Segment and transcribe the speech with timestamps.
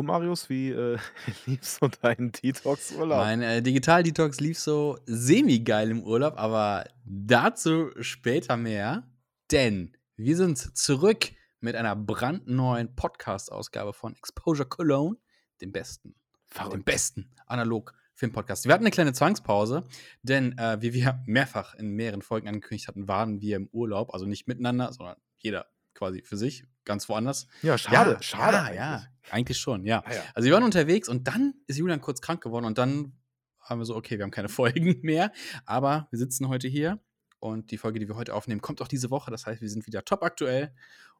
[0.00, 0.96] Und Marius, wie äh,
[1.44, 3.18] lief so dein Detox-Urlaub?
[3.18, 9.06] Mein äh, Digital-Detox lief so semi-geil im Urlaub, aber dazu später mehr.
[9.52, 15.18] Denn wir sind zurück mit einer brandneuen Podcast-Ausgabe von Exposure Cologne,
[15.60, 16.14] dem besten,
[16.46, 16.72] Verrückt.
[16.72, 18.64] dem besten analog Filmpodcast.
[18.64, 19.84] Wir hatten eine kleine Zwangspause,
[20.22, 24.24] denn äh, wie wir mehrfach in mehreren Folgen angekündigt hatten, waren wir im Urlaub, also
[24.24, 27.46] nicht miteinander, sondern jeder quasi für sich, ganz woanders.
[27.62, 28.56] Ja, schade, ja, schade.
[28.56, 28.76] Ja, eigentlich.
[28.76, 30.02] ja, eigentlich schon, ja.
[30.04, 30.22] Ah, ja.
[30.34, 33.12] Also wir waren unterwegs und dann ist Julian kurz krank geworden und dann
[33.60, 35.32] haben wir so, okay, wir haben keine Folgen mehr,
[35.66, 37.00] aber wir sitzen heute hier
[37.40, 39.30] und die Folge, die wir heute aufnehmen, kommt auch diese Woche.
[39.30, 40.72] Das heißt, wir sind wieder top aktuell.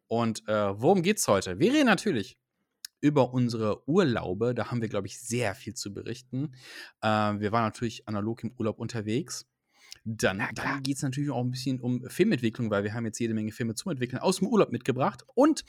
[0.06, 1.58] Und äh, worum geht's heute?
[1.58, 2.38] Wir reden natürlich
[3.00, 4.54] über unsere Urlaube.
[4.54, 6.52] Da haben wir, glaube ich, sehr viel zu berichten.
[7.00, 9.46] Äh, wir waren natürlich analog im Urlaub unterwegs.
[10.16, 13.34] Dann, dann geht es natürlich auch ein bisschen um Filmentwicklung, weil wir haben jetzt jede
[13.34, 15.24] Menge Filme zum Entwickeln aus dem Urlaub mitgebracht.
[15.34, 15.64] Und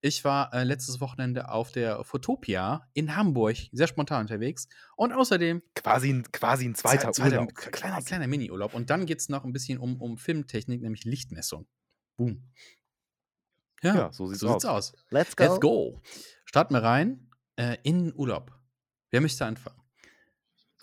[0.00, 4.68] ich war äh, letztes Wochenende auf der Fotopia in Hamburg, sehr spontan unterwegs.
[4.96, 7.54] Und außerdem Quasi, ein, quasi ein zweiter, Zweiter- Urlaub.
[7.54, 8.74] Kleiner, kleiner Mini-Urlaub.
[8.74, 11.66] Und dann geht es noch ein bisschen um, um Filmtechnik, nämlich Lichtmessung.
[12.16, 12.42] Boom.
[13.82, 14.92] Ja, Ja, so sieht's so sieht's aus.
[15.10, 16.00] Let's Let's go.
[16.44, 18.52] Starten wir rein äh, in Urlaub.
[19.10, 19.80] Wer möchte anfangen?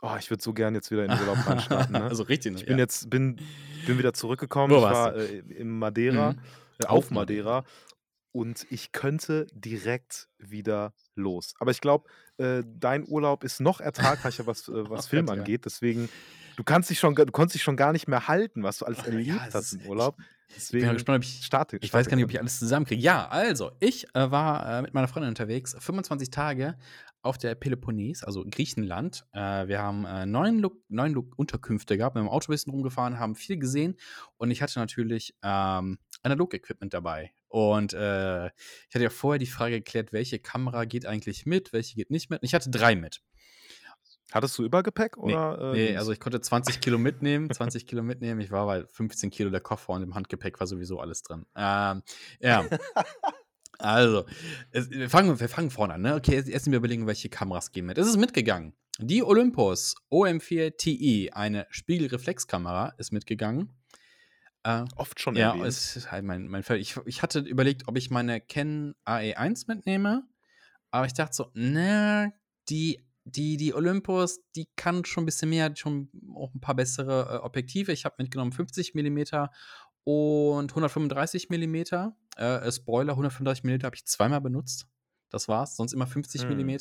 [0.05, 1.93] Oh, ich würde so gern jetzt wieder in den Urlaub reinstarten.
[1.93, 2.03] Ne?
[2.03, 2.53] also richtig.
[2.55, 2.83] ich bin ja.
[2.83, 3.39] jetzt bin,
[3.87, 4.71] bin wieder zurückgekommen.
[4.73, 6.39] Wo ich warst war äh, im Madeira, Mhm.
[6.79, 7.63] äh, Auf Madeira.
[8.33, 11.53] Und ich könnte direkt wieder los.
[11.59, 15.65] Aber ich glaube, äh, dein Urlaub ist noch ertragreicher, was, äh, was Film ertrag- angeht.
[15.65, 16.09] Deswegen,
[16.57, 18.99] du kannst dich schon, du konntest dich schon gar nicht mehr halten, was du alles
[19.01, 20.17] Ach, erlebt ja, hast ist- im Urlaub.
[20.49, 21.45] Ich bin Deswegen gespannt, ob ich.
[21.45, 21.77] starte.
[21.81, 23.01] Ich weiß gar nicht, ob ich alles zusammenkriege.
[23.01, 26.75] Ja, also, ich äh, war äh, mit meiner Freundin unterwegs, 25 Tage
[27.23, 29.25] auf der Peloponnes, also Griechenland.
[29.33, 32.71] Äh, wir haben äh, neun, Lo neun Lo Unterkünfte gehabt, haben im Auto ein bisschen
[32.71, 33.95] rumgefahren, haben viel gesehen
[34.37, 37.31] und ich hatte natürlich ähm, Analog-Equipment dabei.
[37.47, 41.95] Und äh, ich hatte ja vorher die Frage geklärt, welche Kamera geht eigentlich mit, welche
[41.95, 42.41] geht nicht mit.
[42.41, 43.21] Und ich hatte drei mit.
[44.31, 45.59] Hattest du Übergepäck Nee, oder?
[45.59, 45.99] äh, nee, Dings?
[45.99, 48.41] also ich konnte 20 Kilo mitnehmen, 20 Kilo mitnehmen.
[48.41, 51.45] Ich war bei 15 Kilo der Koffer und im Handgepäck war sowieso alles drin.
[51.55, 52.01] Ähm,
[52.39, 52.65] ja.
[53.79, 54.25] also,
[54.71, 56.01] es, wir, fangen, wir fangen vorne an.
[56.01, 56.15] Ne?
[56.15, 57.97] Okay, jetzt erst mal überlegen, welche Kameras gehen mit.
[57.97, 58.73] Es ist mitgegangen.
[58.99, 63.71] Die Olympus OM4 Ti, eine Spiegelreflexkamera, ist mitgegangen.
[64.63, 65.65] Äh, oft schon ja, erwähnt.
[65.65, 66.77] ist halt mein, mein Fall.
[66.77, 70.23] Ich, ich hatte überlegt, ob ich meine Canon AE1 mitnehme,
[70.91, 72.33] aber ich dachte so, ne,
[72.69, 76.75] die, die, die Olympus, die kann schon ein bisschen mehr, hat schon auch ein paar
[76.75, 77.91] bessere äh, Objektive.
[77.91, 79.23] Ich habe mitgenommen 50 mm
[80.03, 81.75] und 135 mm.
[82.35, 84.87] Äh, Spoiler, 135 mm habe ich zweimal benutzt.
[85.29, 86.57] Das war's, sonst immer 50 Hm.
[86.57, 86.77] mm.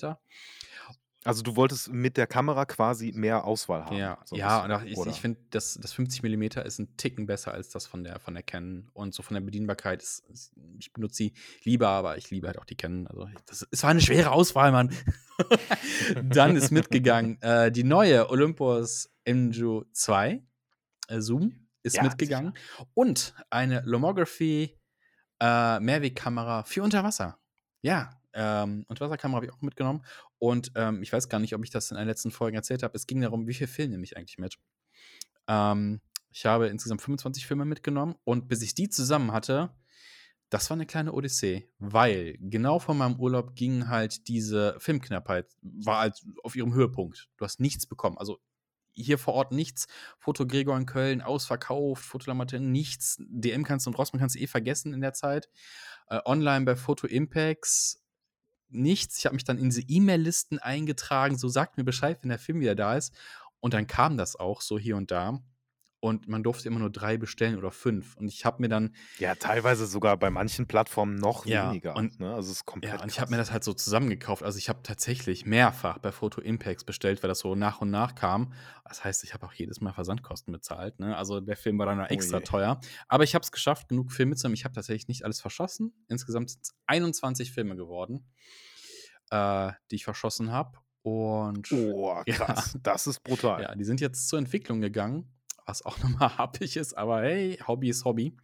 [1.25, 3.97] Also du wolltest mit der Kamera quasi mehr Auswahl haben.
[3.97, 7.55] Ja, so ein ja, ich, ich finde, das, das 50 mm ist ein Ticken besser
[7.55, 8.91] als das von der, von der Canon.
[8.93, 12.59] Und so von der Bedienbarkeit ist, ist ich benutze sie lieber, aber ich liebe halt
[12.59, 13.07] auch die Canon.
[13.07, 14.93] Also das es war eine schwere Auswahl, Mann.
[16.25, 20.43] Dann ist mitgegangen äh, die neue Olympus MJU 2
[21.07, 22.55] äh, Zoom ist Ja, mitgegangen
[22.95, 24.79] und eine Lomography
[25.41, 27.39] äh, Mehrwegkamera für Unterwasser.
[27.83, 30.05] Ja, ähm, Unterwasserkamera habe ich auch mitgenommen.
[30.39, 32.97] Und ähm, ich weiß gar nicht, ob ich das in einer letzten Folge erzählt habe.
[32.97, 34.57] Es ging darum, wie viel Film nehme ich eigentlich mit.
[35.49, 36.01] Ähm,
[36.31, 39.75] ich habe insgesamt 25 Filme mitgenommen und bis ich die zusammen hatte,
[40.49, 46.01] das war eine kleine Odyssee, weil genau vor meinem Urlaub ging halt diese Filmknappheit, war
[46.01, 47.29] halt auf ihrem Höhepunkt.
[47.39, 48.19] Du hast nichts bekommen.
[48.19, 48.39] Also
[48.93, 49.87] hier vor Ort nichts.
[50.19, 53.17] Foto Gregor in Köln ausverkauft, Fotolamatte nichts.
[53.21, 55.49] DM kannst du und Rossmann kannst du eh vergessen in der Zeit.
[56.09, 58.03] Äh, online bei Photo Impacts
[58.69, 59.19] nichts.
[59.19, 62.61] Ich habe mich dann in diese E-Mail-Listen eingetragen, so sagt mir Bescheid, wenn der Film
[62.61, 63.15] wieder da ist.
[63.61, 65.41] Und dann kam das auch so hier und da.
[66.05, 68.17] Und man durfte immer nur drei bestellen oder fünf.
[68.17, 71.95] Und ich habe mir dann, Ja, teilweise sogar bei manchen Plattformen noch Ja, weniger.
[71.95, 72.35] und- ne?
[72.35, 72.93] Also es ist komplett.
[72.95, 73.21] ja, und ich krass.
[73.23, 74.43] habe mir das halt so zusammengekauft.
[74.43, 78.17] Also ich habe tatsächlich mehrfach bei Photo Impacts bestellt, weil das so nach und nach
[78.17, 78.53] kam.
[78.85, 80.99] Das heißt, ich habe auch jedes Mal Versandkosten bezahlt.
[80.99, 81.17] Ne?
[81.17, 82.45] Also der Film war dann noch Oh extra je.
[82.45, 82.81] teuer.
[83.07, 84.55] Aber ich habe es geschafft, genug Filme zu haben.
[84.55, 85.95] Ich habe tatsächlich nicht alles verschossen.
[86.09, 88.27] Insgesamt sind es 21 Filme geworden,
[89.31, 90.79] äh, die ich verschossen habe.
[91.03, 92.35] Und Oh, Ja.
[92.35, 92.77] krass.
[92.83, 93.63] Das ist brutal.
[93.63, 95.33] Ja, die sind jetzt zur Entwicklung gegangen,
[95.67, 98.37] was auch nochmal happig ist, aber hey, Hobby ist Hobby.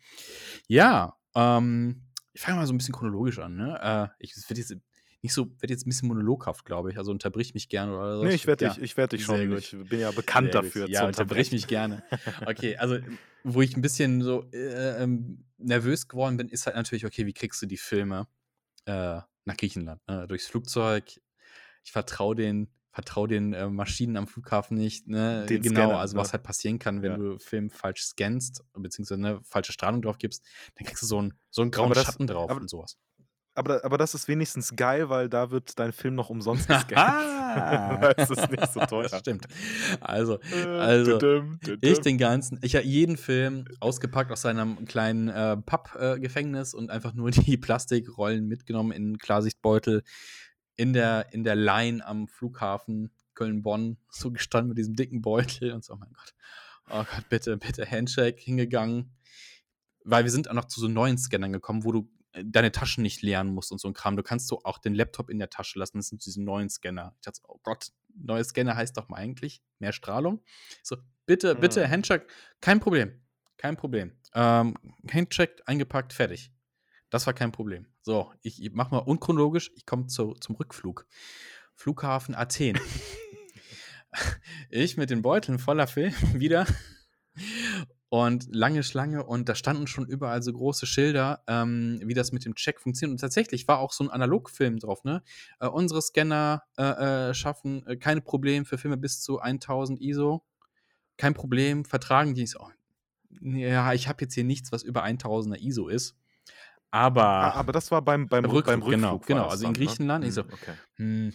[0.67, 3.79] Ja, ähm, ich fange mal so ein bisschen chronologisch an, ne?
[3.81, 4.77] Äh, ich werde jetzt
[5.23, 6.99] nicht so, werde jetzt ein bisschen monologhaft, glaube ich.
[6.99, 8.25] Also unterbrich mich gerne oder so.
[8.25, 9.49] Nee, ich werde ja, dich, ich werd dich schon.
[9.49, 9.59] gut.
[9.59, 10.89] Ich bin ja bekannt sehr dafür.
[10.89, 12.05] Ja, zu unterbrich mich gerne.
[12.47, 12.99] Okay, also
[13.43, 17.33] wo ich ein bisschen so äh, ähm, nervös geworden bin, ist halt natürlich, okay, wie
[17.33, 18.29] kriegst du die Filme
[18.85, 20.01] äh, nach Griechenland?
[20.07, 20.27] Ne?
[20.29, 21.21] Durchs Flugzeug.
[21.83, 25.07] Ich vertraue den, vertrau den äh, Maschinen am Flughafen nicht.
[25.09, 25.47] Ne?
[25.47, 26.21] Den genau, Scannern, also ne?
[26.23, 27.17] was halt passieren kann, wenn Ja.
[27.19, 30.45] du Film falsch scannst, beziehungsweise eine falsche Strahlung drauf gibst,
[30.77, 32.97] dann kriegst du so einen, so einen grauen das- Schatten drauf aber- und sowas.
[33.55, 37.39] aber, aber das ist wenigstens geil, weil da wird dein Film noch umsonst gescannt.
[38.17, 39.09] das ist nicht so teuer.
[39.09, 39.47] Das stimmt.
[40.01, 41.19] Also, Äh, also
[41.81, 47.15] ich den ganzen, ich habe jeden Film ausgepackt aus seinem kleinen äh, Pappgefängnis und einfach
[47.15, 50.03] nur die Plastikrollen mitgenommen in Klarsichtbeutel
[50.79, 55.85] in der, in der Line am Flughafen Köln-Bonn so gestanden mit diesem dicken Beutel und
[55.85, 56.35] so, oh mein Gott,
[56.91, 59.13] oh Gott, bitte, bitte Handshake hingegangen.
[60.05, 63.03] Weil wir sind auch noch zu so neuen Scannern gekommen, wo du äh, deine Taschen
[63.03, 64.17] nicht leeren musst und so ein Kram.
[64.17, 65.99] Du kannst so auch den Laptop in der Tasche lassen.
[65.99, 67.13] Das sind diese neuen Scanner.
[67.17, 70.43] Ich dachte, so, oh Gott, neue Scanner heißt doch mal eigentlich mehr Strahlung.
[70.83, 70.97] So,
[71.27, 71.91] bitte, bitte, Mhm.
[71.91, 72.27] Handshake,
[72.61, 73.21] kein Problem.
[73.57, 74.13] Kein Problem.
[74.35, 74.77] Ähm,
[75.13, 76.53] Handshake eingepackt, fertig.
[77.11, 77.87] Das war kein Problem.
[78.03, 81.07] So, ich, mach mal unchronologisch, ich komme zu, zum Rückflug.
[81.75, 82.79] Flughafen Athen.
[84.71, 86.67] ich mit den Beuteln voller Film wieder.
[88.11, 92.45] Und lange Schlange und da standen schon überall so große Schilder, ähm, wie das mit
[92.47, 93.13] dem Check funktioniert.
[93.13, 95.23] Und tatsächlich war auch so ein Analogfilm drauf, ne?
[95.61, 100.43] Äh, unsere Scanner äh, äh, schaffen äh, keine Probleme für Filme bis zu 1000 ISO.
[101.19, 102.45] Kein Problem, vertragen die.
[102.45, 102.67] Ich So,
[103.43, 106.17] ja, ich habe jetzt hier nichts, was über 1000er ISO ist.
[106.91, 108.95] Aber Ah, aber das war beim, beim, Rückflug, beim Rückflug.
[108.95, 109.79] genau, war genau, das also in ne?
[109.79, 110.73] Griechenland, ich so, Hm, okay.
[110.97, 111.33] hm,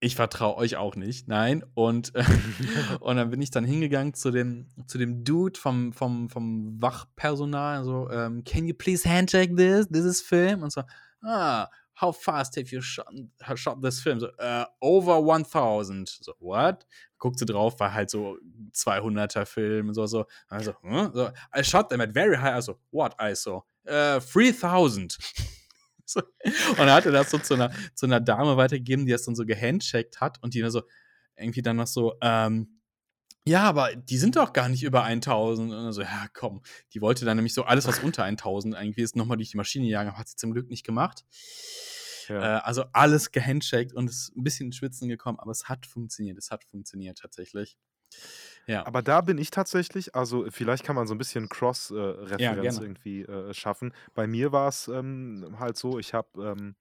[0.00, 1.64] ich vertraue euch auch nicht, nein.
[1.74, 2.24] Und, äh,
[3.00, 7.84] und dann bin ich dann hingegangen zu dem, zu dem Dude vom, vom, vom Wachpersonal,
[7.84, 9.86] so, ähm, can you please handshake this?
[9.88, 10.62] This is film?
[10.62, 10.82] Und so,
[11.22, 11.68] ah,
[12.00, 13.06] how fast have you shot,
[13.54, 14.18] shot this film?
[14.20, 16.08] So, äh, over 1000.
[16.08, 16.86] So, what?
[17.18, 18.36] Guckte drauf, war halt so
[18.72, 20.26] 200er Film und so, so.
[20.48, 21.10] Also, hm?
[21.14, 23.64] so, I shot them at very high, also, what ISO?
[23.84, 25.18] Äh, 3000.
[26.06, 26.20] So.
[26.20, 29.46] Und er hatte das so zu einer, zu einer Dame weitergegeben, die das dann so
[29.46, 30.82] gehandshakt hat und die dann so
[31.34, 32.80] irgendwie dann noch so, ähm,
[33.46, 35.72] ja, aber die sind doch gar nicht über 1000.
[35.72, 36.62] Und so, ja, komm.
[36.92, 39.86] Die wollte dann nämlich so alles, was unter 1000 irgendwie ist, nochmal durch die Maschine
[39.86, 41.24] jagen, aber hat sie zum Glück nicht gemacht.
[42.28, 42.58] Ja.
[42.58, 46.38] Äh, also alles gehandshakt und ist ein bisschen ins Schwitzen gekommen, aber es hat funktioniert.
[46.38, 47.76] Es hat funktioniert tatsächlich.
[48.66, 48.86] Ja.
[48.86, 52.38] Aber da bin ich tatsächlich, also vielleicht kann man so ein bisschen Cross-Referenz
[52.76, 52.78] gerne.
[52.80, 53.92] irgendwie äh, schaffen.
[54.14, 56.74] Bei mir war es ähm, halt so, ich habe ähm,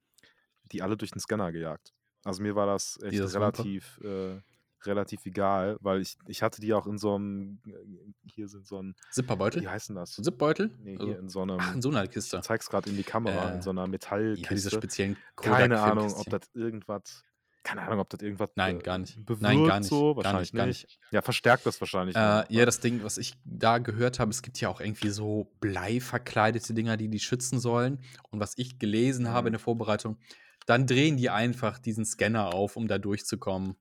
[0.71, 1.93] die alle durch den Scanner gejagt.
[2.23, 4.39] Also mir war das echt Dieses relativ, äh,
[4.85, 8.81] relativ egal, weil ich, ich hatte die auch in so einem, äh, hier sind so
[8.81, 9.69] ein, wie Zipperbeutel?
[9.69, 10.11] heißen das?
[10.15, 10.71] Zipbeutel?
[10.79, 12.39] Nee, Also- hier in so einem, Ach, in so einer ich Kiste.
[12.41, 14.69] zeig's gerade in die Kamera, Äh, in so einer Ja, diese Metallkiste.
[14.71, 17.23] speziellen Keine Ahnung, ob das irgendwas,
[17.63, 19.15] keine Ahnung, ob das irgendwas Nein, gar nicht.
[19.25, 19.89] bewirkt Nein, gar nicht.
[19.89, 20.99] so, Gar wahrscheinlich nicht, gar nicht.
[21.11, 22.15] Ja, verstärkt das wahrscheinlich.
[22.15, 25.51] Äh, ja, das Ding, was ich da gehört habe, es gibt ja auch irgendwie so
[25.61, 27.99] bleiverkleidete Dinger, die die schützen sollen.
[28.31, 29.53] Und was ich gelesen habe in Mhm.
[29.53, 30.17] der Vorbereitung,
[30.65, 33.75] dann drehen die einfach diesen Scanner auf, um da durchzukommen.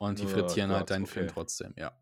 [0.00, 1.34] Und die Oh frittieren halt Gott, deinen Film okay.
[1.34, 1.92] trotzdem, ja.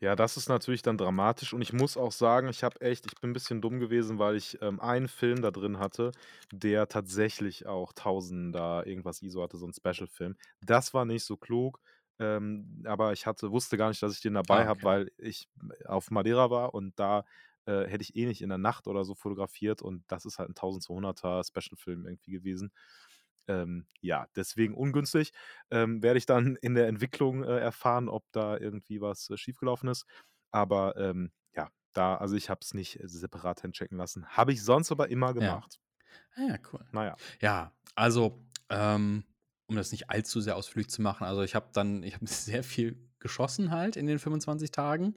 [0.00, 3.20] Ja, das ist natürlich dann dramatisch und ich muss auch sagen, ich habe echt ich
[3.20, 6.12] bin ein bisschen dumm gewesen, weil ich, ähm, einen Film da drin hatte,
[6.52, 10.36] der tatsächlich auch 1000 da irgendwas ISO hatte, so 'n Special-Film.
[10.60, 11.80] Das war nicht so klug,
[12.18, 14.84] ähm, aber ich hatte wusste gar nicht, dass ich den dabei Ah, habe, okay.
[14.84, 15.48] weil ich
[15.86, 17.24] auf Madeira war und da,
[17.64, 20.50] äh, hätte ich eh nicht in der Nacht oder so fotografiert und das ist halt
[20.50, 22.72] 'n 1200er Special-Film irgendwie gewesen.
[23.48, 25.32] Ähm, ja, deswegen ungünstig.
[25.70, 29.88] Ähm, werde ich dann in der Entwicklung, äh, erfahren, ob da irgendwie was, äh, schiefgelaufen
[29.88, 30.04] ist.
[30.52, 34.26] Aber, ähm, ja, da also ich habe es nicht äh, separat handchecken lassen.
[34.28, 35.62] Habe ich sonst aber immer Ja.
[35.62, 35.78] gemacht.
[36.36, 36.86] Ah ja, cool.
[36.92, 37.18] Na ja.
[37.40, 39.24] Ja, also, ähm,
[39.66, 42.64] um das nicht allzu sehr ausführlich zu machen, also ich habe dann ich habe sehr
[42.64, 45.14] viel geschossen halt in den 25 Tagen.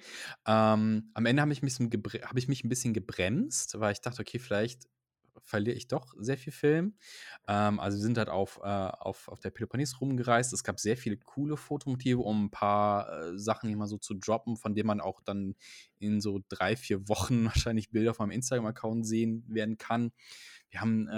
[0.47, 4.21] Ähm, am Ende habe ich mich habe ich mich 'n bisschen gebremst, weil ich dachte:
[4.21, 4.83] „Okay, vielleicht
[5.43, 6.97] verliere ich doch sehr viel Film.“
[7.47, 10.53] Ähm, also wir sind halt auf, äh auf auf der Peloponnes rumgereist.
[10.53, 14.57] Es gab sehr viele coole Fotomotive, um 'n paar, äh, Sachen mal so zu droppen,
[14.57, 15.55] von denen man auch dann
[15.99, 20.11] in so 3, 4 Wochen wahrscheinlich Bilder auf meinem Instagram-Account sehen werden kann.
[20.69, 21.11] Wir haben, äh,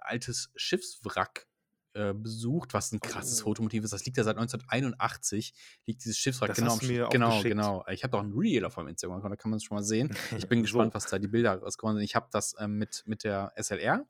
[0.00, 1.46] altes Schiffswrack,
[1.94, 3.42] äh, besucht, was 'n krasses Oh.
[3.42, 3.92] Fotomotiv ist.
[3.92, 5.54] Das liegt ja seit 1981
[5.86, 7.44] liegt dieses Schiffswrack Das genau hast mir genau, geschickt.
[7.44, 7.84] genau.
[7.88, 10.10] Ich habe da auch 'n Reel auf meinem Instagram-Account, da kann man's schon mal sehen.
[10.34, 10.94] Ich bin gespannt, So.
[10.94, 12.04] was da die Bilder rausgekommen sind.
[12.04, 14.06] Ich habe das, ähm, mit mit der SLR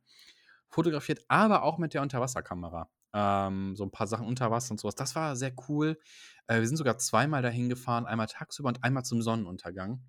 [0.68, 2.90] fotografiert, aber auch mit der Unterwasserkamera.
[3.14, 4.96] Ähm, so 'n paar Sachen unter Wasser und so was.
[4.96, 5.98] Das war sehr cool.
[6.48, 10.02] Äh, wir sind sogar zweimal dahin gefahren, einmal tagsüber und einmal zum Sonnenuntergang.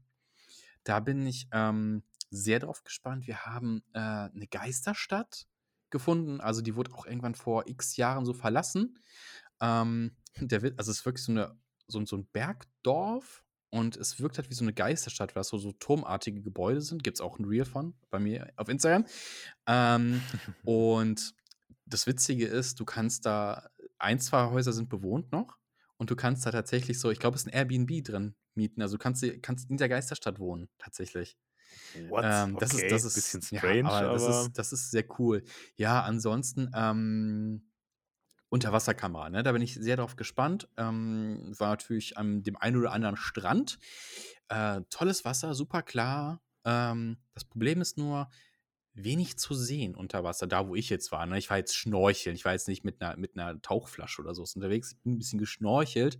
[0.86, 3.28] Da bin ich, ähm, sehr drauf gespannt.
[3.28, 5.48] Wir haben, äh, 'ne Geisterstadt
[5.96, 6.42] gefunden.
[6.42, 9.00] Also, die wurde auch irgendwann vor X Jahren so verlassen.
[9.62, 14.38] Ähm, der also, es ist wirklich so 'ne so so 'n Bergdorf und es wirkt
[14.40, 17.04] halt wie so 'ne Geisterstadt, weil das so so turmartige Gebäude sind.
[17.06, 19.06] Gibt's auch 'n Reel von bei mir auf Instagram.
[19.68, 20.28] Ähm,
[20.66, 21.34] und
[21.88, 25.58] das Witzige ist, du kannst da 1, 2 Häuser sind bewohnt noch
[25.98, 28.82] und du kannst da tatsächlich so ich glaube, es ist 'n Airbnb drin mieten.
[28.84, 31.36] Also, du kannst kannst in der Geisterstadt wohnen tatsächlich.
[31.94, 32.28] What?
[32.28, 34.92] Ähm, das Okay, ist, das ist, bisschen ja, strange, aber das aber ist, das ist
[34.92, 35.44] sehr cool.
[35.78, 37.72] Ja, ansonsten, ähm,
[38.50, 39.44] Unterwasserkamera, ne?
[39.44, 40.70] Da bin ich sehr drauf gespannt.
[40.78, 43.80] Ähm, war natürlich an dem einen oder anderen Strand.
[44.50, 46.42] Äh, tolles Wasser, super klar.
[46.64, 48.30] Ähm, das Problem ist nur,
[48.94, 51.26] wenig zu sehen unter Wasser, da wo ich jetzt war.
[51.26, 51.38] Ne?
[51.38, 54.44] Ich war jetzt schnorcheln, ich war jetzt nicht mit einer, mit einer Tauchflasche oder so
[54.56, 54.94] unterwegs.
[54.94, 56.20] Ich bin ein bisschen geschnorchelt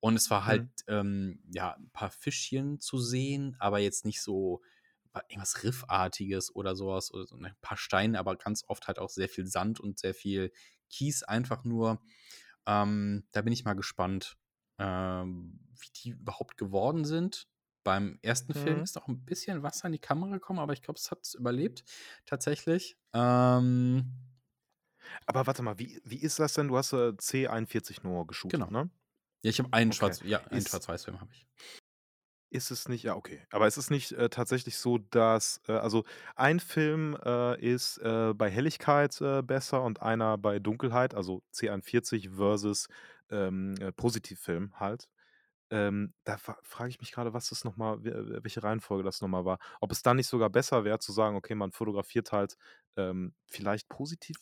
[0.00, 0.72] und es war halt, Mhm.
[0.88, 4.62] ähm, ja, ein paar Fischchen zu sehen, aber jetzt nicht so
[5.28, 9.10] irgendwas Riffartiges oder sowas oder so ne, ein paar Steine, aber ganz oft halt auch
[9.10, 10.52] sehr viel Sand und sehr viel
[10.90, 12.00] Kies einfach nur.
[12.66, 14.36] Ähm, da bin ich mal gespannt,
[14.78, 17.48] ähm, wie die überhaupt geworden sind.
[17.84, 18.84] Beim ersten Film Mhm.
[18.84, 21.34] ist auch ein bisschen Wasser in die Kamera gekommen, aber ich glaube, es hat es
[21.34, 21.84] überlebt,
[22.26, 22.96] tatsächlich.
[23.14, 24.12] Ähm,
[25.26, 26.68] Aber warte mal, wie wie ist das denn?
[26.68, 28.70] Du hast, äh, C41 nur geshootet, genau.
[28.70, 28.90] ne?
[29.44, 29.92] Ja, ich habe einen Okay.
[29.92, 31.46] Schwarz, ja, einen Schwarz-Weiß-Film habe ich.
[32.52, 33.40] Ist es nicht ja, okay.
[33.50, 36.04] Aber ist es nicht, äh, tatsächlich so, dass äh, also
[36.36, 42.30] ein Film, äh, ist, äh, bei Helligkeit, äh, besser und einer bei Dunkelheit, also C41
[42.36, 42.88] versus,
[43.30, 45.08] ähm, äh, Positivfilm halt.
[45.72, 49.22] Ähm, da fra frage ich mich grade, was das noch mal we welche Reihenfolge das
[49.22, 49.58] noch mal war.
[49.80, 52.56] Ob es dann nicht sogar besser wäre zu sagen: „Okay, man fotografiert halt,
[52.96, 53.88] ähm, vielleicht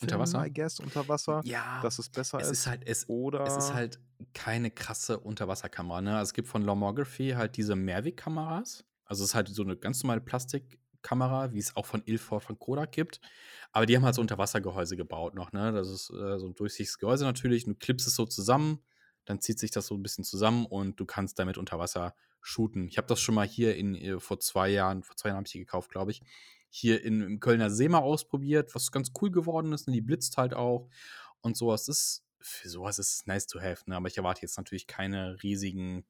[0.01, 0.47] Unter Positivfilm, Wasser?
[0.47, 3.07] I guess, unter Wasser, Ja, dass es besser es ist ist?“ halt, es,
[3.45, 4.01] es ist Oder halt
[4.35, 6.01] keine krasse Unterwasserkamera.
[6.03, 6.17] Ne?
[6.17, 8.85] Also es gibt von Lomography halt diese Mavic-Kameras.
[9.05, 12.59] Also es ist halt so eine ganz normale Plastikkamera, wie es auch von Ilford von
[12.59, 13.21] Kodak gibt.
[13.73, 15.53] Aber die haben halt so Unterwassergehäuse gebaut noch.
[15.53, 15.73] Ne?
[15.73, 17.65] Das ist äh, so ein durchsichtiges Gehäuse natürlich.
[17.65, 18.81] Du klippst es so zusammen,
[19.31, 22.89] dann zieht sich das so ein bisschen zusammen und du kannst damit unter Wasser shooten.
[22.89, 25.47] Ich habe das schon mal hier in, äh, vor zwei Jahren, vor zwei Jahren habe
[25.47, 26.23] ich die gekauft, glaube ich,
[26.69, 29.87] hier in, im Kölner See mal ausprobiert, was ganz cool geworden ist.
[29.87, 29.95] Ne?
[29.95, 30.89] Die blitzt halt auch
[31.43, 31.89] und sowas.
[31.89, 33.89] Ist, für sowas ist nice to have.
[33.89, 33.97] Ne?
[33.97, 36.05] Aber ich erwarte jetzt natürlich keine riesigen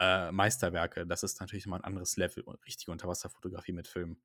[0.00, 1.06] äh, Meisterwerke.
[1.06, 4.16] Das ist natürlich mal ein anderes Level, richtige Unterwasserfotografie mit Film.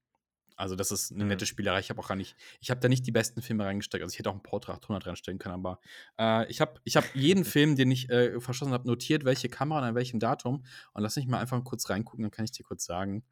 [0.55, 1.47] Also, das ist eine nette Mhm.
[1.47, 1.79] Spielerei.
[1.79, 4.03] Ich habe auch gar nicht, ich habe da nicht die besten Filme reingesteckt.
[4.03, 5.79] Also, ich hätte auch einen Portra 800 reinstellen können, aber
[6.19, 9.79] äh, ich habe ich hab jeden Film, den ich äh, verschossen habe, notiert, welche Kamera
[9.79, 10.63] und an welchem Datum.
[10.93, 13.23] Und lass mich mal einfach kurz reingucken, dann kann ich dir kurz sagen,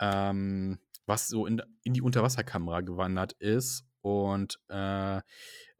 [0.00, 3.84] ähm, was so in, in die Unterwasserkamera gewandert ist.
[4.02, 5.20] Und äh,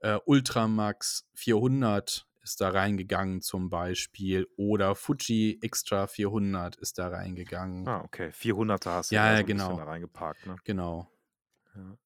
[0.00, 4.48] äh, Ultramax 400 ist da reingegangen zum Beispiel.
[4.56, 7.88] Oder Fuji Extra 400 ist da reingegangen.
[7.88, 8.32] Ah, okay.
[8.32, 9.76] 400er hast du Ja, da ja, genau.
[9.76, 10.60] da reingeparkt, ne?
[10.64, 11.08] Genau.
[11.74, 11.98] Ja.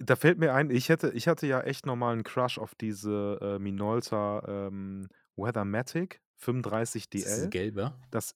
[0.00, 2.74] Da fällt mir ein, ich hätte ich hatte ja echt noch mal 'n Crush auf
[2.74, 6.20] diese, äh, Minolta, ähm, Weathermatic
[7.12, 7.48] Ist das diese 35DL.
[7.48, 7.94] gelbe?
[8.10, 8.34] Das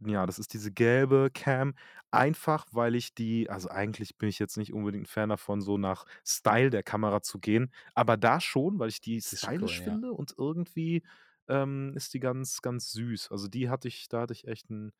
[0.00, 1.74] ja, das ist diese gelbe Cam,
[2.10, 5.78] einfach weil ich die also, eigentlich bin ich jetzt nicht unbedingt 'n Fan davon, so
[5.78, 9.80] nach Style der Kamera zu gehen, aber da schon, weil ich die Die cool, stylisch
[9.80, 9.98] ja.
[9.98, 11.02] finde und irgendwie,
[11.48, 13.30] ähm, ist die ganz, ganz süß.
[13.32, 14.92] Also, die hatte ich da hatte ich echt 'n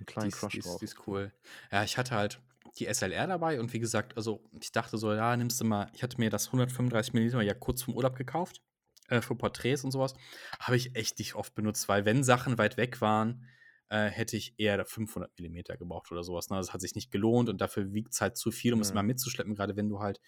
[0.00, 0.80] 'n Die kleinen ist, Crush die, ist, drauf.
[0.80, 1.32] die ist cool.
[1.70, 2.40] Ja, ich hatte halt
[2.78, 6.02] die SLR dabei und wie gesagt, also ich dachte so, ja, nimmst du mal, ich
[6.02, 8.62] hatte mir das 135 mm ja kurz vom Urlaub gekauft,
[9.08, 10.14] äh, für Porträts und sowas.
[10.60, 13.46] Habe ich echt nicht oft benutzt, weil wenn Sachen weit weg waren,
[13.92, 16.50] äh, hätte ich eher 500 mm gebraucht oder sowas.
[16.50, 16.56] Ne?
[16.56, 19.02] Das hat sich nicht gelohnt und dafür wiegt es halt zu viel, um es mal
[19.02, 19.06] Mhm.
[19.06, 20.20] mitzuschleppen, gerade wenn du halt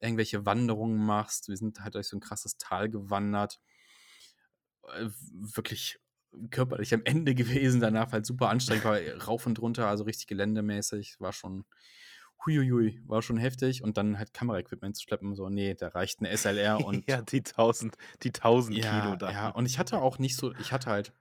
[0.00, 1.48] irgendwelche Wanderungen machst.
[1.48, 3.60] Wir sind halt durch so ein krasses Tal gewandert.
[4.94, 5.98] Äh, wirklich
[6.50, 11.16] körperlich am Ende gewesen, danach halt super anstrengend, war rauf und runter, also richtig geländemäßig,
[11.20, 11.64] war schon
[12.46, 16.30] huiuiui, war schon heftig und dann halt Kameraequipment zu schleppen, so, nee, da reicht eine
[16.30, 19.32] SLR und Ja, die 1000 die 1000 Kilo ja, da.
[19.32, 21.12] ja, und ich hatte auch nicht so, ich hatte halt,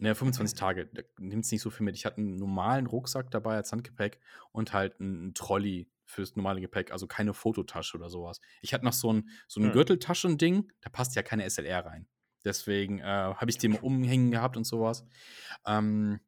[0.00, 1.96] ne, 25 Tage, da nimmt's nicht so viel mit.
[1.96, 4.20] Ich hatte einen normalen Rucksack dabei als Handgepäck
[4.52, 8.40] und halt einen Trolley fürs normale Gepäck, also keine Fototasche oder sowas.
[8.62, 9.72] Ich hatte noch so ein, so ein Mhm.
[9.72, 12.08] Gürteltaschending, da passt ja keine SLR rein.
[12.44, 15.04] Deswegen äh, habe ich den mal umhängen gehabt und sowas.
[15.66, 16.20] Ähm,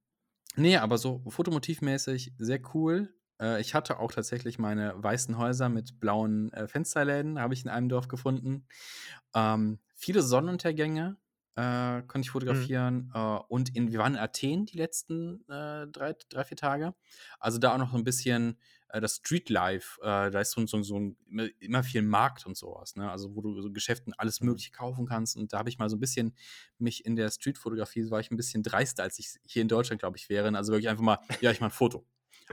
[0.56, 3.14] nee, aber so fotomotivmäßig sehr cool.
[3.40, 7.70] Äh, ich hatte auch tatsächlich meine weißen Häuser mit blauen äh, Fensterläden, habe ich in
[7.70, 8.66] einem Dorf gefunden.
[9.34, 11.16] Ähm, viele Sonnenuntergänge
[11.58, 12.32] äh, konnte ich Mhm.
[12.32, 13.10] fotografieren.
[13.14, 16.94] Äh, und in, wir waren in Athen die letzten äh, drei, drei, vier Tage.
[17.40, 18.58] Also da auch noch so ein bisschen
[18.90, 20.00] äh, das Streetlife.
[20.02, 21.16] Äh, da ist so, so, so ein,
[21.58, 22.94] immer, viel Markt und sowas.
[22.96, 23.10] Ne?
[23.10, 24.48] Also wo du so Geschäften alles Mhm.
[24.48, 25.36] Mögliche kaufen kannst.
[25.36, 26.34] Und da habe ich mal so ein bisschen
[26.78, 30.16] mich in der Streetfotografie, war ich ein bisschen dreister, als ich hier in Deutschland, glaube
[30.16, 30.54] ich, wäre.
[30.56, 32.06] Also wirklich einfach mal, ja, ich mache ein Foto.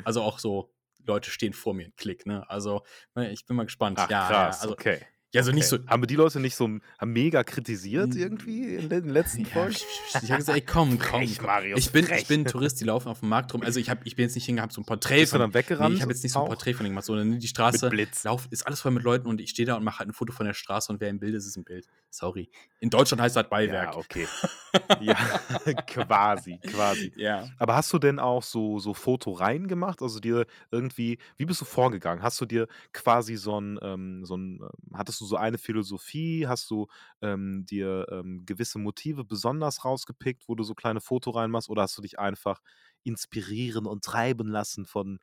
[0.03, 0.73] Also auch so,
[1.05, 2.49] Leute stehen vor mir, Klick, ne?
[2.49, 2.83] Also,
[3.13, 3.99] ne, ich bin mal gespannt.
[3.99, 5.05] Ach ja, krass, ja, also okay.
[5.35, 5.83] Ja, also nicht Okay.
[5.83, 5.89] so.
[5.89, 6.69] Haben die Leute nicht so
[7.03, 9.75] mega kritisiert irgendwie in den letzten Ja, Folgen?
[9.75, 11.19] ich habe gesagt, ey, komm, komm.
[11.21, 11.41] Frech.
[11.41, 12.21] Marius, Ich bin, frech.
[12.21, 13.61] ich bin ein Tourist, die laufen auf dem Markt rum.
[13.61, 15.41] Also ich, hab, ich bin jetzt nicht hingehabt, so ein Porträt Bist du von.
[15.41, 15.89] dann weggerannt?
[15.91, 16.47] Nee, ich habe jetzt nicht so ein?
[16.47, 17.85] Porträt von ihm gemacht, sondern die Straße.
[17.85, 18.23] Mit Blitz.
[18.23, 20.31] Lauf, ist alles voll mit Leuten und ich stehe da und mache halt ein Foto
[20.33, 21.85] von der Straße und wer im Bild ist, ist im Bild.
[22.09, 22.49] Sorry.
[22.79, 23.93] In Deutschland heißt das Beiwerk.
[23.93, 24.27] Ja, okay.
[25.01, 25.15] ja,
[25.87, 27.11] quasi, quasi.
[27.15, 27.47] Ja.
[27.57, 30.01] Aber hast du denn auch so, so Fotoreihen gemacht?
[30.01, 32.23] Also dir irgendwie, wie bist du vorgegangen?
[32.23, 36.47] Hast du dir quasi so ein, ähm, so ein, ähm, hattest du so eine Philosophie?
[36.47, 36.87] Hast du
[37.21, 41.69] ähm, dir ähm, gewisse Motive besonders rausgepickt, wo du so kleine Fotoreihen machst?
[41.69, 42.61] Oder hast du dich einfach
[43.03, 45.19] inspirieren und treiben lassen von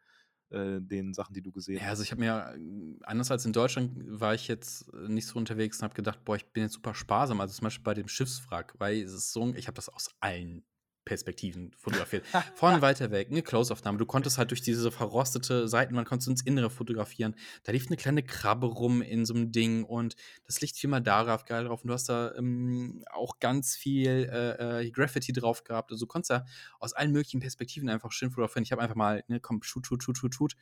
[0.50, 1.88] äh, den Sachen, die du gesehen Ja, hast?
[1.88, 5.38] also ich habe mir, äh, anders als in Deutschland, war ich jetzt äh, nicht so
[5.38, 7.40] unterwegs und habe gedacht, boah, ich bin jetzt super sparsam.
[7.40, 10.64] Also zum Beispiel bei dem Schiffswrack, weil es ist so, ich habe das aus allen
[11.04, 12.24] Perspektiven fotografiert.
[12.54, 13.98] Von weiter weg, eine Close-Aufnahme.
[13.98, 17.34] Du konntest halt durch diese verrostete Seitenwand konntest du ins Innere fotografieren.
[17.64, 20.14] Da lief eine kleine Krabbe rum in so einem Ding und
[20.46, 21.82] das Licht fiel mal darauf geil drauf.
[21.82, 25.90] Und du hast da ähm, auch ganz viel äh, äh, Graffiti drauf gehabt.
[25.90, 26.44] Also du konntest da
[26.78, 28.62] aus allen möglichen Perspektiven einfach schön fotografieren.
[28.62, 30.56] Ich habe einfach mal, ne, komm, shoot, shoot, shoot, shoot, shoot.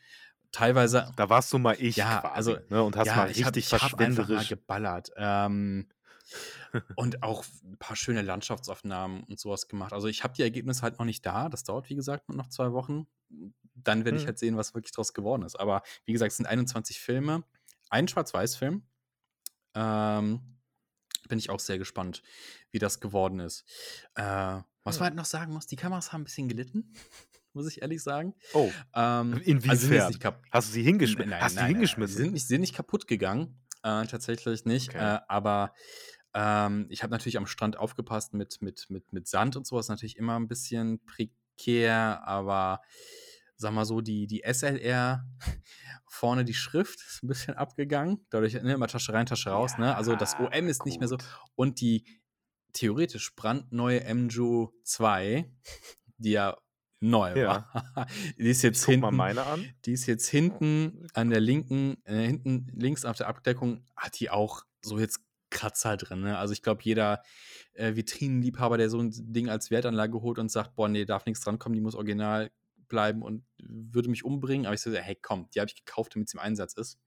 [0.53, 2.83] Teilweise Da warst du mal ich Ja, quasi, also, ne?
[2.83, 4.49] Und hast ja, mal ich hab, richtig ich hab einfach mal verschwenderisch.
[4.49, 5.11] geballert.
[5.17, 5.87] Ähm,
[6.97, 9.93] und auch ein paar schöne Landschaftsaufnahmen und sowas gemacht.
[9.93, 11.49] Also ich habe die Ergebnisse halt noch nicht da.
[11.49, 13.07] Das dauert, wie gesagt, noch zwei Wochen.
[13.75, 14.27] Dann werde ich Mhm.
[14.29, 15.59] halt sehen, was wirklich draus geworden ist.
[15.59, 17.45] Aber wie gesagt, es sind 21 Filme.
[17.89, 18.83] Ein Schwarz-Weiß-Film.
[19.75, 20.41] Ähm,
[21.29, 22.23] bin ich auch sehr gespannt,
[22.73, 23.65] wie das geworden ist.
[24.15, 25.01] Äh, was Ja.
[25.01, 26.93] man halt noch sagen muss, die Kameras haben ein bisschen gelitten,
[27.53, 28.35] muss ich ehrlich sagen.
[28.53, 30.19] Oh, Ähm, Also inwiefern?
[30.19, 31.31] kap Hast du sie hingeschmissen?
[31.31, 32.17] Nein, Hast nein, sie nein, hingeschmissen?
[32.17, 33.61] Sie sind nicht, sind nicht kaputt gegangen.
[33.83, 34.91] Äh, tatsächlich nicht.
[34.91, 34.99] Okay.
[35.17, 35.73] Äh, aber
[36.35, 39.89] ähm, ich habe natürlich am Strand aufgepasst mit, mit, mit, mit Sand und sowas.
[39.89, 42.81] Natürlich immer ein bisschen prekär, aber
[43.57, 45.27] sag mal so, die, die SLR
[46.09, 48.27] vorne die Schrift ist ein bisschen abgegangen.
[48.31, 49.77] Dadurch ne, immer Tasche rein, Tasche raus.
[49.79, 49.95] ne?
[49.97, 51.17] Also das Ja, OM ist nicht mehr so.
[51.17, 51.27] gut.
[51.57, 52.05] Und die
[52.73, 55.51] theoretisch brandneue MJU 2,
[56.19, 56.57] die ja
[57.01, 57.69] neu Ja.
[57.75, 58.07] war,
[58.39, 59.17] die ist jetzt hinten.
[59.17, 59.73] meine an.
[59.85, 64.31] Die ist jetzt hinten an der linken, äh, hinten links auf der Abdeckung, hat die
[64.31, 65.21] auch so jetzt
[65.51, 66.21] Kratzer drin.
[66.23, 66.39] Ne?
[66.39, 67.23] Also ich glaube, jeder
[67.75, 71.43] äh, Vitrinenliebhaber, der so ein Ding als Wertanlage holt und sagt, boah, nee, darf nichts
[71.45, 72.51] drankommen, die muss original
[72.89, 74.67] bleiben und würde mich umbringen.
[74.67, 76.99] Aber ich so, hey, komm, die habe ich gekauft, damit sie im Einsatz ist.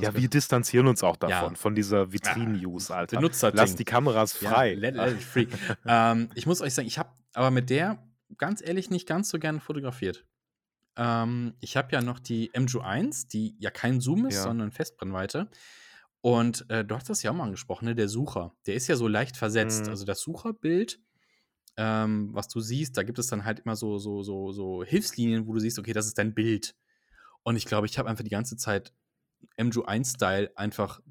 [0.00, 1.28] Ja, wir distanzieren uns auch Ja.
[1.30, 3.16] davon, von dieser Vitrinen-Use, Alter.
[3.16, 4.74] benutzt das Lass die Kameras Ja, frei.
[4.74, 5.46] let, let it free.
[5.86, 8.06] ähm, ich muss euch sagen, ich habe aber mit der
[8.38, 10.24] ganz ehrlich nicht ganz so gerne fotografiert.
[10.96, 14.42] Ähm, ich habe ja noch die MJU 1, die ja kein Zoom ist, Ja.
[14.44, 15.50] sondern Festbrennweite.
[16.24, 17.94] Und äh, du hast das ja auch mal angesprochen, ne?
[17.94, 18.54] der Sucher.
[18.64, 19.84] Der ist ja so leicht versetzt.
[19.84, 19.90] Mhm.
[19.90, 20.98] Also das Sucherbild,
[21.76, 25.46] ähm, was du siehst, da gibt es dann halt immer so, so, so, so Hilfslinien,
[25.46, 26.74] wo du siehst, okay, das ist dein Bild.
[27.42, 28.94] Und ich glaube, ich habe einfach die ganze Zeit
[29.58, 31.02] MJU 1-Style einfach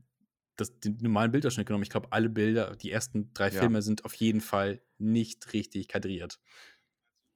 [0.56, 1.84] das, den normalen Bildausschnitt genommen.
[1.84, 3.60] Ich glaube, alle Bilder, die ersten drei Ja.
[3.60, 6.39] Filme sind auf jeden Fall nicht richtig kadriert.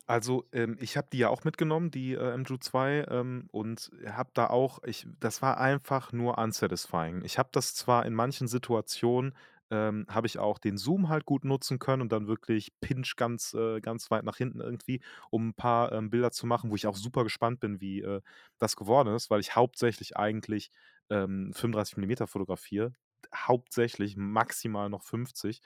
[0.09, 4.47] Also, ähm, ich habe die ja auch mitgenommen, die äh, MJU2, ähm, und habe da
[4.47, 7.23] auch, ich, das war einfach nur unsatisfying.
[7.25, 9.33] Ich habe das zwar in manchen Situationen,
[9.69, 13.53] ähm, habe ich auch den Zoom halt gut nutzen können und dann wirklich Pinch ganz,
[13.53, 16.87] äh, ganz weit nach hinten irgendwie, um ein paar ähm, Bilder zu machen, wo ich
[16.87, 18.21] auch super gespannt bin, wie äh,
[18.59, 20.71] das geworden ist, weil ich hauptsächlich eigentlich
[21.09, 22.93] ähm, 35 mm fotografiere,
[23.35, 25.61] hauptsächlich maximal noch 50.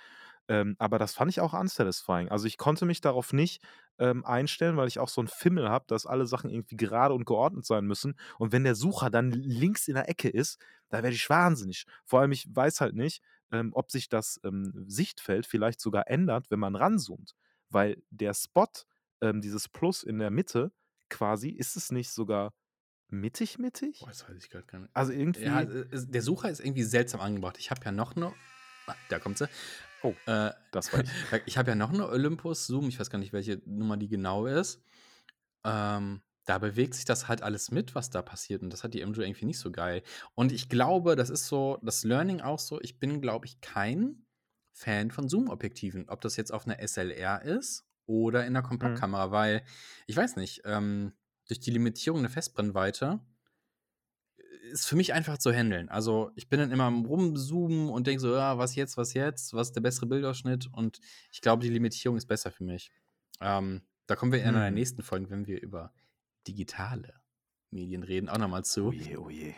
[0.51, 2.27] Ähm, aber das fand ich auch unsatisfying.
[2.27, 3.63] Also ich konnte mich darauf nicht
[3.99, 7.23] ähm, einstellen, weil ich auch so ein Fimmel habe, dass alle Sachen irgendwie gerade und
[7.23, 8.15] geordnet sein müssen.
[8.37, 10.59] Und wenn der Sucher dann links in der Ecke ist,
[10.89, 11.85] da werde ich wahnsinnig.
[12.03, 16.51] Vor allem, ich weiß halt nicht, ähm, ob sich das ähm, Sichtfeld vielleicht sogar ändert,
[16.51, 17.33] wenn man ranzoomt.
[17.69, 18.67] Weil der Spot,
[19.21, 20.73] ähm, dieses Plus in der Mitte,
[21.09, 22.53] quasi, ist es nicht sogar
[23.07, 23.99] mittig, mittig?
[24.01, 24.91] Boah, das weiß ich gerade gar nicht.
[24.93, 25.45] Also irgendwie.
[25.45, 27.57] Ja, der Sucher ist irgendwie seltsam angebracht.
[27.57, 28.33] Ich habe ja noch eine.
[28.87, 29.47] Ah, da kommt sie.
[30.03, 31.09] Oh, Äh, das war ich.
[31.45, 32.89] ich habe ja noch eine Olympus Zoom.
[32.89, 34.83] Ich weiß gar nicht, welche Nummer die genau ist.
[35.63, 38.63] Ähm, da bewegt sich das halt alles mit, was da passiert.
[38.63, 40.01] Und das hat die MJU irgendwie nicht so geil.
[40.33, 42.81] Und ich glaube, das ist so, das Learning auch so.
[42.81, 44.25] Ich bin, glaube ich, kein
[44.73, 46.09] Fan von Zoom-Objektiven.
[46.09, 49.63] Ob das jetzt auf einer SLR ist oder in einer Kompaktkamera, weil
[50.07, 51.13] ich weiß nicht, ähm,
[51.47, 53.19] durch die Limitierung der Festbrennweite
[54.71, 55.89] ist für mich einfach zu handeln.
[55.89, 59.53] Also ich bin dann immer am Rumzoomen und denke so, ja, was jetzt, was jetzt,
[59.53, 60.69] was ist der bessere Bildausschnitt?
[60.71, 60.99] Und
[61.31, 62.91] ich glaube, die Limitierung ist besser für mich.
[63.41, 64.75] Ähm, da kommen wir in einer der Hm.
[64.75, 65.93] nächsten Folgen, wenn wir über
[66.47, 67.21] digitale
[67.69, 68.87] Medien reden, auch nochmal zu.
[68.87, 69.53] Oh je, oh je.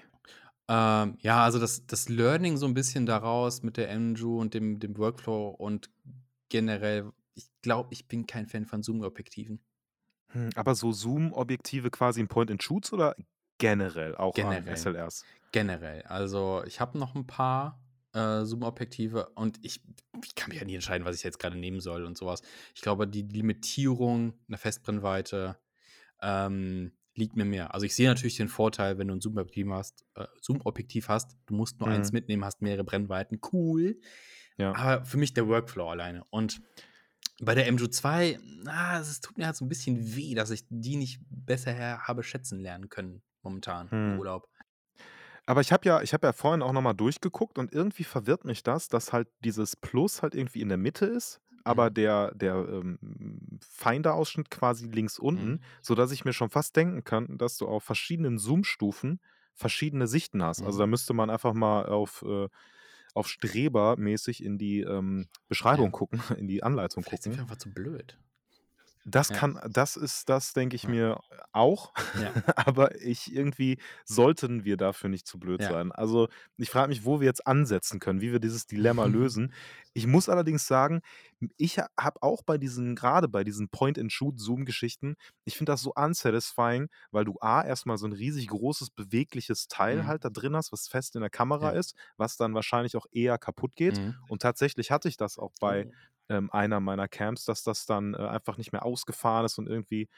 [0.68, 4.80] Ähm, ja, also das, das Learning so ein bisschen daraus mit der MJU und dem,
[4.80, 5.90] dem Workflow und
[6.50, 9.60] generell, ich glaube, ich bin kein Fan von Zoom-Objektiven.
[10.28, 13.16] Hm, aber so Zoom-Objektive quasi in Point-and-Shoots oder
[13.58, 14.68] generell auch Generell.
[14.70, 15.26] an SLRs?
[15.52, 16.02] Generell.
[16.04, 17.80] Also, ich habe noch ein paar
[18.14, 19.82] äh, Zoom-Objektive und ich,
[20.24, 22.42] ich kann mich ja nie entscheiden, was ich jetzt gerade nehmen soll und sowas.
[22.76, 25.58] Ich glaube, die Limitierung einer Festbrennweite
[26.22, 27.74] ähm, liegt mir mehr.
[27.74, 31.54] Also ich sehe natürlich den Vorteil, wenn du ein Zoom-Objektiv hast, äh, Zoom-Objektiv hast, du
[31.56, 32.16] musst nur eins Mhm.
[32.18, 34.00] mitnehmen, hast mehrere Brennweiten, cool.
[34.58, 34.76] Ja.
[34.76, 36.24] Aber für mich der Workflow alleine.
[36.30, 36.62] Und
[37.42, 40.96] bei der MJU2, na, es tut mir halt so ein bisschen weh, dass ich die
[40.96, 44.18] nicht besser her habe schätzen lernen können momentan im Hm.
[44.18, 44.48] Urlaub.
[45.46, 48.46] Aber ich habe ja ich habe ja vorhin auch noch mal durchgeguckt und irgendwie verwirrt
[48.46, 51.90] mich das, dass halt dieses Plus halt irgendwie in der Mitte ist, aber Mhm.
[51.90, 55.74] der der, ähm, Finder-Ausschnitt quasi links unten, Mhm.
[55.82, 59.20] sodass ich mir schon fast denken kann, dass du auf verschiedenen Zoom-Stufen
[59.56, 60.64] verschiedene Sichten hast.
[60.64, 60.80] Also, Mhm.
[60.80, 62.48] da müsste man einfach mal auf, äh
[63.16, 65.94] auf Streber-mäßig in die, ähm, Beschreibung Ja.
[65.94, 67.44] gucken, in die Anleitung Vielleicht sind wir gucken.
[67.44, 68.20] einfach zu blöd.
[69.06, 69.34] Das Ja.
[69.34, 70.88] kann das ist das denke ich Ja.
[70.88, 71.20] mir
[71.52, 72.36] auch, Ja.
[72.56, 75.92] aber ich irgendwie sollten wir dafür nicht zu blöd sein.
[75.92, 79.54] Also, ich frage mich, wo wir jetzt ansetzen können, wie wir dieses Dilemma lösen.
[79.94, 81.02] Ich muss allerdings sagen,
[81.58, 86.88] ich ha habe auch bei diesen grade bei diesen Point-and-Shoot-Zoom-Geschichten ich finde das so unsatisfying,
[87.12, 90.08] weil du A, erst mal so 'n riesig großes bewegliches Teil Mhm.
[90.08, 93.38] halt da drin hast, was fest in der Kamera ist, was dann wahrscheinlich auch eher
[93.38, 94.00] kaputt geht.
[94.00, 94.24] Mhm.
[94.28, 95.96] Und tatsächlich hatte ich das auch bei, Oh.
[96.30, 100.10] Ähm, einer meiner Camps, dass das dann, äh, einfach nicht mehr ausgefahren ist und irgendwie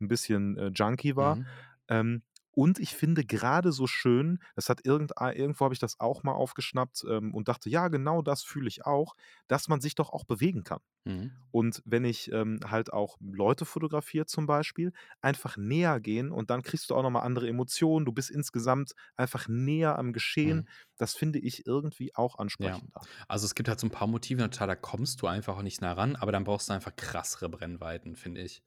[0.00, 1.38] 'n bisschen, äh, junky war.
[1.38, 1.70] Mhm.
[1.88, 6.22] Ähm, und ich finde grade so schön, das hat irgendei irgendwo habe ich das auch
[6.24, 9.14] mal aufgeschnappt, ähm, und dachte: „Ja, genau das fühle ich auch“,
[9.48, 10.80] dass man sich doch auch bewegen kann.
[11.06, 11.50] Mhm.
[11.52, 16.62] Und wenn ich, ähm, halt auch Leute fotografiere zum Beispiel, einfach näher gehen und dann
[16.62, 18.06] kriegst du auch noch mal andere Emotionen.
[18.06, 20.62] Du bist insgesamt einfach näher am Geschehen.
[20.62, 20.70] Mhm.
[20.98, 22.80] Das finde ich irgendwie auch Ja.
[22.80, 23.08] ansprechender.
[23.28, 25.92] Also, es gibt halt so 'n paar Motive, da kommst du einfach auch nicht nah
[25.94, 28.60] ran, aber dann brauchst du einfach krassere Brennweiten, finde ich.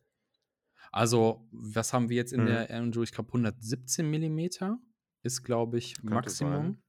[0.93, 2.63] Also, was haben wir jetzt in Mhm.
[2.69, 3.01] der MJU?
[3.01, 4.77] Ich glaube, 117 Millimeter
[5.23, 6.34] ist, glaube ich, Könnte Maximum.
[6.34, 6.84] sein.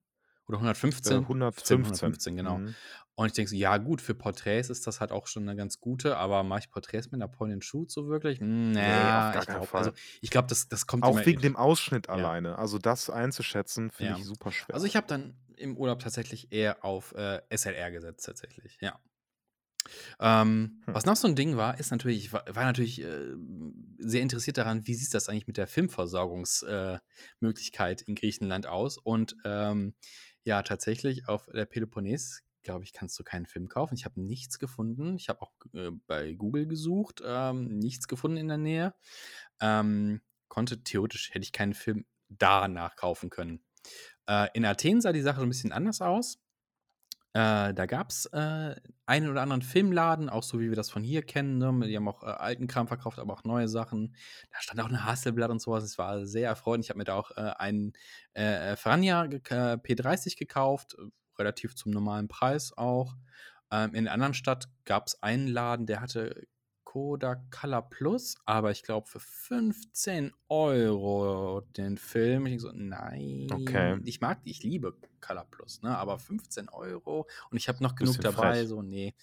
[0.46, 0.60] Oder
[1.04, 1.28] Äh, 115?
[1.64, 2.18] 15, 115.
[2.18, 2.62] 115, genau.
[2.62, 2.76] Mhm.
[3.14, 5.80] Und ich denke so, ja gut, für Porträts ist das halt auch schon 'ne ganz
[5.80, 8.40] gute, aber mache ich Porträts mit 'ner Point-and-Shoot so wirklich?
[8.40, 9.96] Hm, Ne, auf na, gar ich keinen glaube also, Fall.
[10.20, 12.28] ich glaube, das das kommt Auch wegen in dem Ausschnitt Ja.
[12.28, 12.58] alleine.
[12.58, 14.18] Also, das einzuschätzen, finde Ja.
[14.18, 14.70] ich super schwer.
[14.70, 18.98] Also, ich habe dann im Urlaub tatsächlich eher auf, äh, SLR gesetzt tatsächlich, ja.
[20.20, 20.94] Ähm, Hm.
[20.94, 23.34] was noch so 'n Ding war, ist natürlich ich war war natürlich, äh,
[23.98, 26.98] sehr interessiert daran, wie sieht das eigentlich mit der Filmversorgungs äh,
[28.06, 28.98] in Griechenland aus?
[28.98, 29.94] Und, ähm,
[30.44, 33.94] ja, tatsächlich auf der Peloponnes, glaube ich, kannst du keinen Film kaufen.
[33.96, 35.16] Ich habe nichts gefunden.
[35.16, 38.94] Ich habe auch, äh, bei Google gesucht, ähm, nichts gefunden in der Nähe.
[39.60, 43.64] Ähm, konnte theoretisch hätte ich keinen Film da nachkaufen können.
[44.28, 46.43] Äh, in Athen sah die Sache so 'n bisschen anders aus.
[47.36, 51.22] Äh, da gab's, äh, einen oder anderen Filmladen, auch so wie wir das von hier
[51.22, 51.88] kennen, ne?
[51.88, 54.14] Die haben auch, äh, alten Kram verkauft, aber auch neue Sachen.
[54.52, 55.82] Da stand auch 'ne Hasselblad und so was.
[55.82, 56.86] Es war sehr erfreulich.
[56.86, 57.92] Ich habe mir da auch, äh, einen,
[58.34, 61.02] äh, Franja gek äh, P30 gekauft, äh,
[61.36, 63.14] relativ zum normalen Preis auch.
[63.72, 66.46] Ähm, in 'ner anderen Stadt gab's einen Laden, der hatte
[66.94, 72.46] Kodak Color Plus, aber ich glaube für 15 € den Film.
[72.46, 72.70] Ich denke so:
[73.50, 73.94] Okay.
[73.94, 77.96] „Nein.“ Ich mag ich liebe Color Plus, ne, aber 15 € und ich habe noch
[77.96, 78.66] genug Bisschen dabei, frech.
[78.66, 79.14] so, ne.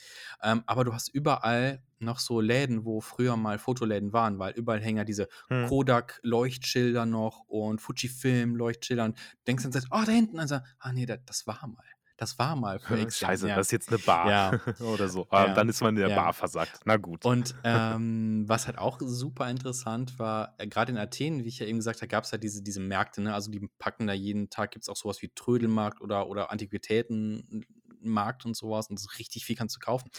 [0.44, 4.82] Ähm, aber du hast überall noch so Läden, wo früher mal Fotoläden waren, weil überall
[4.82, 5.82] hängen ja diese Mhm.
[5.86, 11.48] Kodak-Leuchtschilder noch und Fujifilm-Leuchtschilder und denkst dann „Oh, da hinten.“ Also, ah ne, da das
[11.48, 11.86] war mal.
[12.22, 13.52] Das war mal für Äh, X Scheiße, ja.
[13.52, 14.52] das ist jetzt 'ne Bar Ja.
[14.80, 15.28] oder so.
[15.32, 15.54] Ja.
[15.54, 16.10] dann ist man in der.
[16.10, 16.82] Bar versackt.
[16.86, 17.26] Na gut.
[17.26, 21.68] Und, ähm, was halt auch super interessant war, äh, grade in Athen, wie ich ja
[21.68, 23.34] eben gesagt habe, gab's halt diese diese Märkte, ne?
[23.34, 28.46] Also, die packen da jeden Tag gibt's auch so was wie Trödelmarkt oder oder Antiquitätenmarkt
[28.46, 30.10] und so was und so richtig viel kannst du kaufen.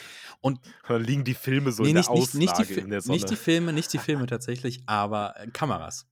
[0.41, 2.91] Und Da liegen die Filme so ne, in der nicht nicht nicht die Auslage in
[2.91, 3.37] der nicht die Sonne.
[3.37, 6.07] Filme nicht die Filme tatsächlich, aber, äh, Kameras.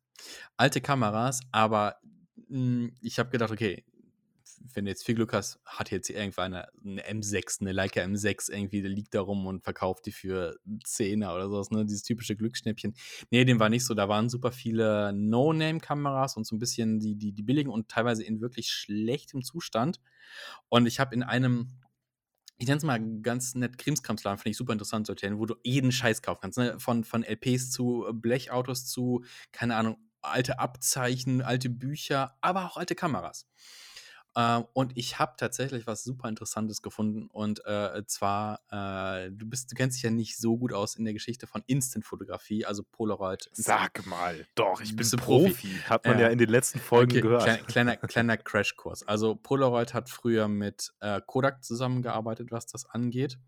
[0.57, 1.97] Alte Kameras, aber,
[2.49, 3.85] hm, ich habe gedacht: „Okay,
[4.75, 8.83] wenn du jetzt viel Glück hast, hat jetzt irgendeiner 'ne M6, 'ne Leica M6 irgendwie,
[8.83, 11.85] der liegt da rum und verkauft die für 'n Zehner oder so was“, ne?
[11.87, 12.95] Dieses typische Glücksschnäppchen.
[13.31, 13.95] Ne, dem war nicht so.
[13.95, 18.23] Da waren super viele No-Name-Kameras und so 'n bisschen die die die billigen und teilweise
[18.25, 20.01] in wirklich schlechtem Zustand.
[20.71, 21.69] Und ich habe in einem
[22.59, 25.57] ich nenne es mal ganz nett Krimskramsladen, finde ich super interessant zu erzählen, wo du
[25.65, 26.79] jeden Scheiß kaufen kannst, ne?
[26.81, 32.95] Von von LPs zu Blechautos zu, keine Ahnung, alte Abzeichen, alte Bücher, aber auch alte
[32.97, 33.45] Kameras.
[34.37, 39.71] Ähm, und ich habe tatsächlich was super Interessantes gefunden und, äh, zwar, äh, du bist
[39.73, 43.51] du kennst dich ja nicht so gut aus in der Geschichte von Instant-Fotografie, also Polaroid
[43.55, 45.57] Sag mal, doch, ich bin Profi?
[45.57, 45.83] Profi.
[45.85, 46.29] Hat man ja Ja.
[46.29, 47.59] in den letzten Folgen Okay, gehört.
[47.63, 49.03] klei kleiner kleiner Crashkurs.
[49.09, 53.39] Also, Polaroid hat früher mit, äh, Kodak zusammengearbeitet, was das angeht.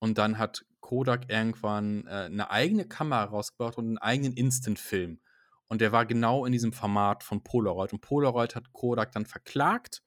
[0.00, 5.20] Und dann hat Kodak irgendwann, äh, 'ne eigene Kamera rausgebracht und 'n eigenen Instant-Film.
[5.68, 7.92] und der war genau in diesem Format von Polaroid.
[7.94, 10.02] Und Polaroid hat Kodak dann verklagt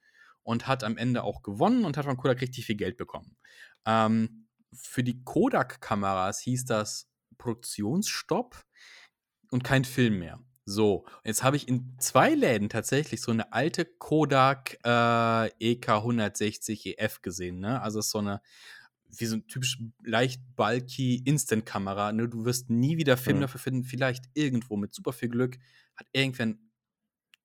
[0.50, 3.38] und hat am Ende auch gewonnen und hat von Kodak richtig viel Geld bekommen.
[3.86, 7.08] Ähm, für die Kodak-Kameras hieß das
[7.38, 8.66] Produktionsstopp
[9.52, 10.40] und kein Film mehr.
[10.66, 16.98] So, jetzt habe ich in zwei Läden tatsächlich so eine alte Kodak äh, EK 160
[16.98, 17.60] EF gesehen.
[17.60, 17.80] Ne?
[17.80, 18.42] Also so eine
[19.06, 22.12] wie so ein typisch leicht bulky Instant-Kamera.
[22.12, 22.28] Ne?
[22.28, 23.42] Du wirst nie wieder Film mhm.
[23.42, 23.84] dafür finden.
[23.84, 25.60] Vielleicht irgendwo mit super viel Glück
[25.96, 26.69] hat irgendwann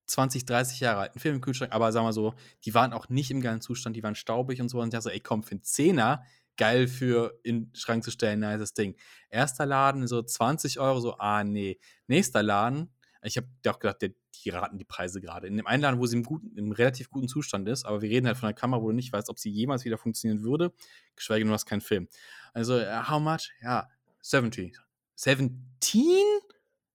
[0.06, 3.30] 20, 30 Jahre alten Film im Kühlschrank, aber sagen wir so, die waren auch nicht
[3.30, 4.80] im geilen Zustand, die waren staubig und so.
[4.80, 6.24] Und ich dachte so, ey, komm, für einen Zehner,
[6.56, 8.96] geil für in den Schrank zu stellen, nice Ding.
[9.30, 11.78] Erster Laden, so 20 Euro, so, ah, nee.
[12.06, 12.90] Nächster Laden,
[13.22, 15.46] ich habe auch gedacht, der, die raten die Preise gerade.
[15.46, 18.10] In dem einen Laden, wo sie im, guten, im relativ guten Zustand ist, aber wir
[18.10, 20.72] reden halt von einer Kamera, wo du nicht weißt, ob sie jemals wieder funktionieren würde,
[21.16, 22.08] geschweige denn, du hast keinen Film.
[22.52, 23.50] Also, uh, how much?
[23.62, 23.88] Ja,
[24.20, 24.76] 70.
[25.16, 26.04] 17?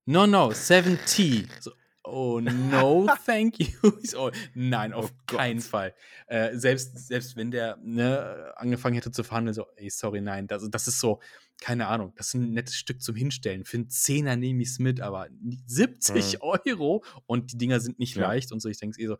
[0.06, 1.50] No, no, 70.
[1.62, 1.72] So,
[2.10, 3.68] oh no, thank you.
[4.18, 5.94] oh, nein, auf oh keinen Fall.
[6.28, 10.70] Äh, selbst, selbst wenn der ne, angefangen hätte zu verhandeln, so, ey, sorry, nein, das,
[10.70, 11.20] das ist so,
[11.62, 13.66] keine Ahnung, das ist ein nettes Stück zum Hinstellen.
[13.66, 15.28] Für einen Zehner nehme ich es mit, aber
[15.68, 16.40] 70 mhm.
[16.42, 18.28] Euro und die Dinger sind nicht ja.
[18.28, 18.70] leicht und so.
[18.70, 19.18] Ich denke eh so,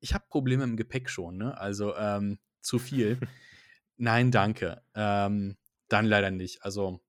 [0.00, 1.58] ich habe Probleme im Gepäck schon, ne?
[1.58, 3.18] Also ähm, zu viel.
[3.96, 4.82] Nein, danke.
[4.94, 5.56] Ähm,
[5.88, 6.62] dann leider nicht.
[6.62, 7.00] Also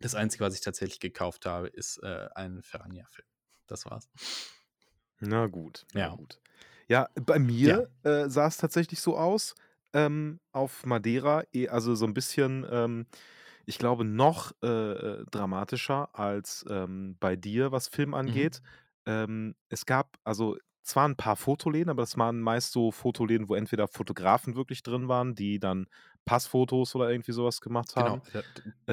[0.00, 3.26] das Einzige, was ich tatsächlich gekauft habe, ist äh, ein Ferrania-Film.
[3.70, 4.08] Das war's.
[5.20, 5.86] Na gut.
[5.94, 6.08] Ja.
[6.08, 6.40] Na gut.
[6.88, 7.90] Ja, bei mir ja.
[8.04, 9.54] äh, sah es tatsächlich so aus.
[9.94, 13.06] Ähm, auf Madeira, eh, also so ein bisschen ähm,
[13.66, 18.50] ich glaube, noch äh, äh, dramatischer als ähm, bei dir, was Film Mhm.
[18.52, 18.62] angeht.
[19.06, 23.56] Ähm, es gab also zwar ein paar Fotoläden, aber das waren meist so Fotoläden, wo
[23.56, 25.88] entweder Fotografen wirklich drin waren, die dann
[26.26, 28.22] Passfotos oder irgendwie sowas gemacht Genau, haben.
[28.32, 28.42] da,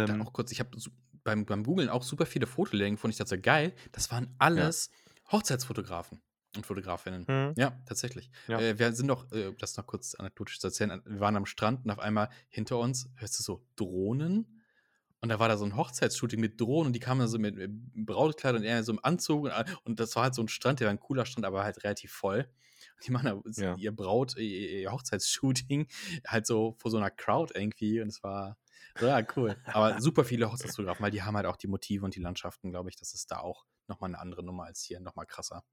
[0.05, 0.77] da Ähm, auch kurz, ich habe
[1.27, 3.11] beim, beim Googlen auch super viele Fotoläden gefunden.
[3.11, 4.35] Ich dachte so, geil, das waren Ja.
[4.39, 4.89] alles
[5.29, 6.21] Hochzeitsfotografen
[6.55, 7.25] und Fotografinnen.
[7.27, 7.53] Mhm.
[7.57, 8.31] Ja, tatsächlich.
[8.47, 8.61] Ja.
[8.61, 11.83] Äh, wir sind noch, äh, das noch kurz anekdotisch zu erzählen, wir waren am Strand
[11.83, 14.63] und auf einmal hinter uns hörst du so Drohnen
[15.19, 17.55] und da war da so ein Hochzeitsshooting mit Drohnen und die kamen da so mit,
[17.55, 19.51] mit Brautkleid und er so im Anzug und,
[19.83, 22.13] und, das war halt so ein Strand, der war ein cooler Strand, aber halt relativ
[22.13, 22.47] voll.
[23.05, 23.75] Die machen da ja.
[23.75, 25.87] ihr Braut, ihr, ihr Hochzeitsshooting
[26.25, 28.57] halt so vor so einer Crowd irgendwie und es war
[28.99, 29.55] ja cool.
[29.65, 32.89] Aber super viele Hochzeitsfotografen, weil die haben halt auch die Motive und die Landschaften, glaube
[32.89, 35.63] ich, das ist da auch nochmal eine andere Nummer als hier, nochmal krasser.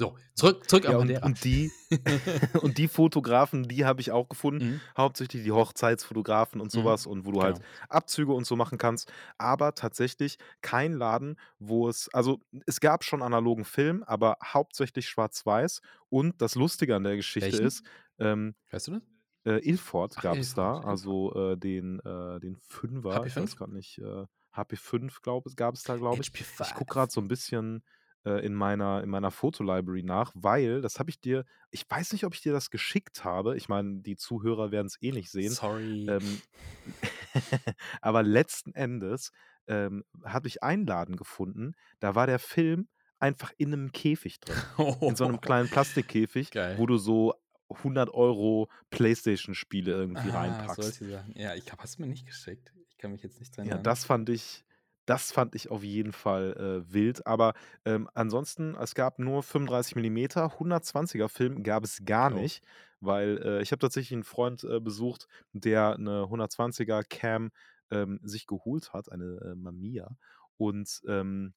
[0.00, 1.72] So, zurück, zurück ja, auf und, und die
[2.62, 4.80] und die Fotografen, die habe ich auch gefunden, mhm.
[4.96, 6.78] hauptsächlich die Hochzeitsfotografen und mhm.
[6.78, 7.12] sowas mhm.
[7.12, 7.68] und wo du halt genau.
[7.80, 13.02] halt Abzüge und so machen kannst, aber tatsächlich kein Laden, wo es also es gab
[13.02, 17.66] schon analogen Film, aber hauptsächlich schwarz-weiß und das Lustige an der Geschichte Welchen?
[17.66, 17.82] ist,
[18.20, 19.02] ähm, weißt du das?
[19.44, 23.26] Äh, Ilford gab es da, also äh, den äh, den Fünfer, HP5?
[23.26, 26.32] ich weiß gerade nicht, äh, HP5 glaube ich, gab es da glaube ich.
[26.34, 27.82] Ich gucke gerade so ein bisschen
[28.24, 32.24] äh, in meiner, in meiner Fotolibrary nach, weil, das habe ich dir, ich weiß nicht,
[32.24, 33.56] ob ich dir das geschickt habe.
[33.56, 35.52] Ich meine, die Zuhörer werden es eh nicht sehen.
[35.52, 36.06] Sorry.
[36.08, 36.42] Ähm,
[38.00, 39.32] aber letzten Endes
[39.66, 41.74] ähm, habe ich Einladen gefunden.
[42.00, 44.56] Da war der Film einfach in einem Käfig drin.
[45.00, 46.76] in so einem kleinen Plastikkäfig, Geil.
[46.78, 47.34] wo du so
[47.70, 51.02] 100 Euro Playstation-Spiele irgendwie ah, reinpackst.
[51.34, 52.72] Ja, ich hast du mir nicht geschickt.
[52.88, 53.78] Ich kann mich jetzt nicht dran erinnern.
[53.78, 54.64] Ja, das fand ich,
[55.06, 57.26] das fand ich auf jeden Fall äh, wild.
[57.26, 57.54] Aber
[57.84, 62.36] ähm, ansonsten, es gab nur 35 mm, 120er Film gab es gar oh.
[62.36, 62.62] nicht,
[63.00, 67.50] weil äh, ich habe tatsächlich einen Freund äh, besucht, der eine 120er Cam
[67.90, 70.16] ähm, sich geholt hat, eine äh, Mamiya.
[70.56, 71.54] Und ähm,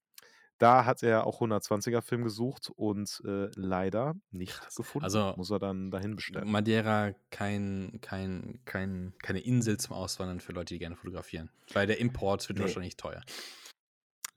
[0.62, 5.04] da hat er auch 120er Film gesucht und äh, leider nicht gefunden.
[5.04, 6.52] Also muss er dann dahin bestellen.
[6.52, 11.50] Madeira kein, kein, kein, keine Insel zum Auswandern für Leute, die gerne fotografieren.
[11.74, 12.66] Weil der Import wird nee.
[12.66, 13.24] wahrscheinlich teuer.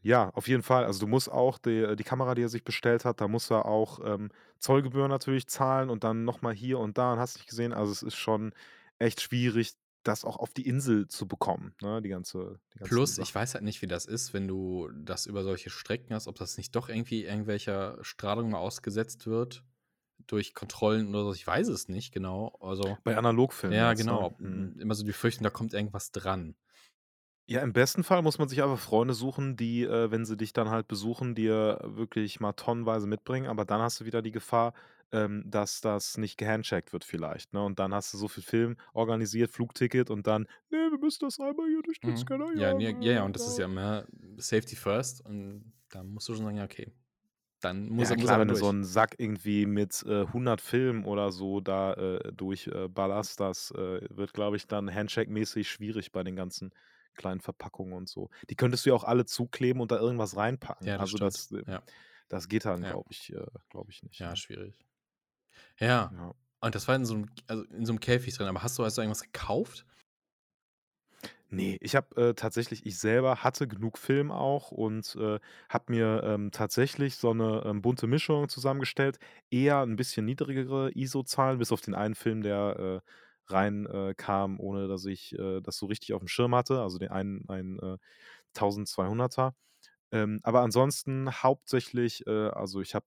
[0.01, 0.85] Ja, auf jeden Fall.
[0.85, 3.67] Also du musst auch die, die Kamera, die er sich bestellt hat, da muss er
[3.67, 7.75] auch ähm, Zollgebühren natürlich zahlen und dann nochmal hier und da und hast nicht gesehen.
[7.75, 8.55] Also es ist schon
[8.99, 12.01] echt schwierig, das auch auf die Insel zu bekommen, ne?
[12.03, 13.23] die ganze, die Plus, Sache.
[13.23, 16.37] ich weiß halt nicht, wie das ist, wenn du das über solche Strecken hast, ob
[16.37, 19.65] das nicht doch irgendwie irgendwelcher Strahlung ausgesetzt wird
[20.27, 21.33] durch Kontrollen oder so.
[21.35, 22.57] Ich weiß es nicht genau.
[22.61, 23.77] Also, Bei Analogfilmen.
[23.77, 24.35] Ja, genau.
[24.39, 24.79] Mhm.
[24.79, 26.55] Immer so die fürchten, da kommt irgendwas dran.
[27.47, 30.55] Ja, im besten Fall muss man sich einfach Freunde suchen, die, äh, wenn sie dich
[30.55, 33.49] dann halt besuchen, dir wirklich mal tonnenweise mitbringen.
[33.49, 34.73] Aber dann hast du wieder die Gefahr,
[35.13, 37.63] ähm, dass das nicht gehandcheckt wird vielleicht, ne?
[37.65, 41.39] Und dann hast du so viel Film organisiert, Flugticket und dann: „Ne, wir müssen das
[41.41, 42.17] einmal hier durch den Mhm.
[42.17, 44.07] Scanner Ja, ne, ja, ja, und das ist ja immer
[44.39, 46.93] Safety first und da musst du schon sagen: „Ja, okay,
[47.61, 51.05] dann muss Ja er klar, wenn du so einen Sack irgendwie mit, äh, 100 Filmen
[51.05, 56.25] oder so da, äh, durchballerst, äh, das, äh, wird, glaube ich, dann Handshake-mäßig schwierig bei
[56.25, 56.73] den ganzen
[57.15, 58.31] kleinen Verpackungen und so.
[58.51, 60.91] Die könntest du ja auch alle zukleben und da irgendwas reinpacken.
[60.91, 61.19] Ja, das Also, stimmt.
[61.19, 61.83] das, äh, Ja.
[62.29, 62.87] das geht dann, Ja.
[62.87, 64.21] glaube ich, äh, glaube ich nicht.
[64.21, 64.37] Ja, ne?
[64.37, 64.85] schwierig.
[65.79, 66.13] Ja.
[66.13, 66.35] Ja.
[66.61, 68.49] Und das war in so 'nem also, in so 'nem Käfig drin.
[68.49, 69.85] Aber hast du du irgendwas gekauft?
[71.53, 75.39] Ne, ich habe, äh, tatsächlich ich selber hatte genug Film auch und, äh,
[75.69, 79.19] habe mir, ähm, tatsächlich so 'ne, ähm, bunte Mischung zusammengestellt.
[79.51, 84.59] Eher 'n bisschen niedrigere ISO-Zahlen, bis auf den einen Film, der, äh, rein, äh, kam,
[84.59, 87.99] ohne dass ich, äh, das so richtig aufm Schirm hatte, also den einen einen, äh,
[88.55, 89.55] 1200er.
[90.13, 93.07] Ähm, aber ansonsten hauptsächlich äh, also ich habe,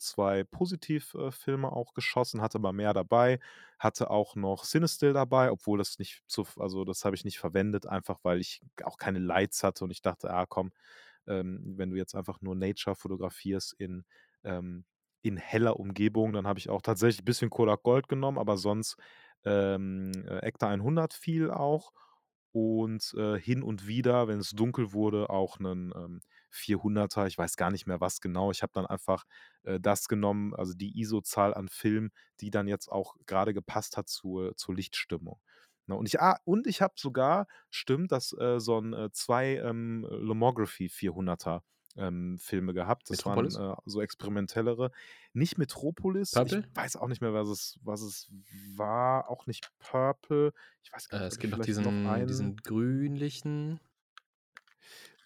[0.00, 1.30] ähm, 2 Positiv äh,
[1.64, 3.40] auch geschossen, hatte aber mehr dabei,
[3.78, 7.86] hatte auch noch Cinestill dabei, obwohl das nicht zu also das habe ich nicht verwendet,
[7.86, 10.72] einfach weil ich auch keine Lights hatte und ich dachte: „Ah komm,
[11.26, 14.04] ähm, wenn du jetzt einfach nur Nature fotografierst in,
[14.44, 14.84] ähm
[15.22, 18.96] in heller Umgebung“, dann habe ich auch tatsächlich bisschen Kodak Gold genommen, aber sonst,
[19.44, 21.92] ähm, äh, Ektar 100 viel auch
[22.52, 27.26] und, äh, hin und wieder, wenn es dunkel wurde, auch 'nen, ähm, 400er.
[27.26, 28.50] Ich weiß gar nicht mehr, was genau.
[28.50, 29.24] Ich habe dann einfach,
[29.64, 32.10] äh, das genommen, also die ISO-Zahl an Film,
[32.40, 35.40] die dann jetzt auch grade gepasst hat zur zur Lichtstimmung,
[35.86, 35.94] ne?
[35.96, 40.06] Und ich ah, und ich habe sogar stimmt, das, äh, so 'n, äh, 2, ähm,
[40.10, 41.62] Lomography 400er,
[41.96, 43.10] ähm, Filme gehabt.
[43.10, 43.56] Das waren, Metropolis?
[43.56, 44.90] äh, so experimentellere.
[45.32, 46.64] Nicht Metropolis, ich Purple?
[46.74, 48.28] weiß auch nicht mehr, was es was es
[48.76, 50.52] war, auch nicht Purple.
[50.82, 53.80] Ich weiß gar Äh, nicht, es ich gibt noch noch diesen einen diesen grünlichen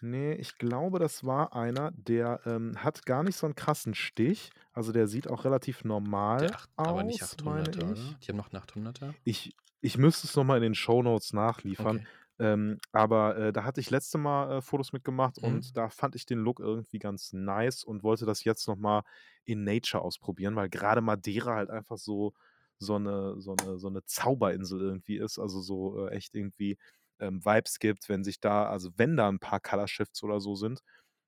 [0.07, 4.51] Ne, ich glaube, das war einer, der, ähm, hat gar nicht so 'n krassen Stich.
[4.71, 8.17] Also, der sieht auch relativ normal Der acht aber nicht aus, meine 800er, ich.
[8.17, 8.19] oder?
[8.21, 9.15] Die haben noch 'n 800er?
[9.27, 11.99] Ich ich müsste es noch mal in den Shownotes nachliefern.
[11.99, 12.07] Okay.
[12.39, 15.75] Ähm, aber, äh, da hatte ich letzte Mal, äh, Fotos mit gemacht Mhm.
[15.77, 19.03] und da fand ich den Look irgendwie ganz nice und wollte das jetzt noch mal
[19.45, 22.33] in Nature ausprobieren, weil grade Madeira halt einfach so
[22.77, 26.77] so 'ne so 'ne so 'ne Zauberinsel irgendwie ist, also so, äh, echt irgendwie,
[27.19, 30.55] ähm, Vibes gibt, wenn sich da also wenn da 'n paar Color Shifts oder so
[30.55, 30.81] sind,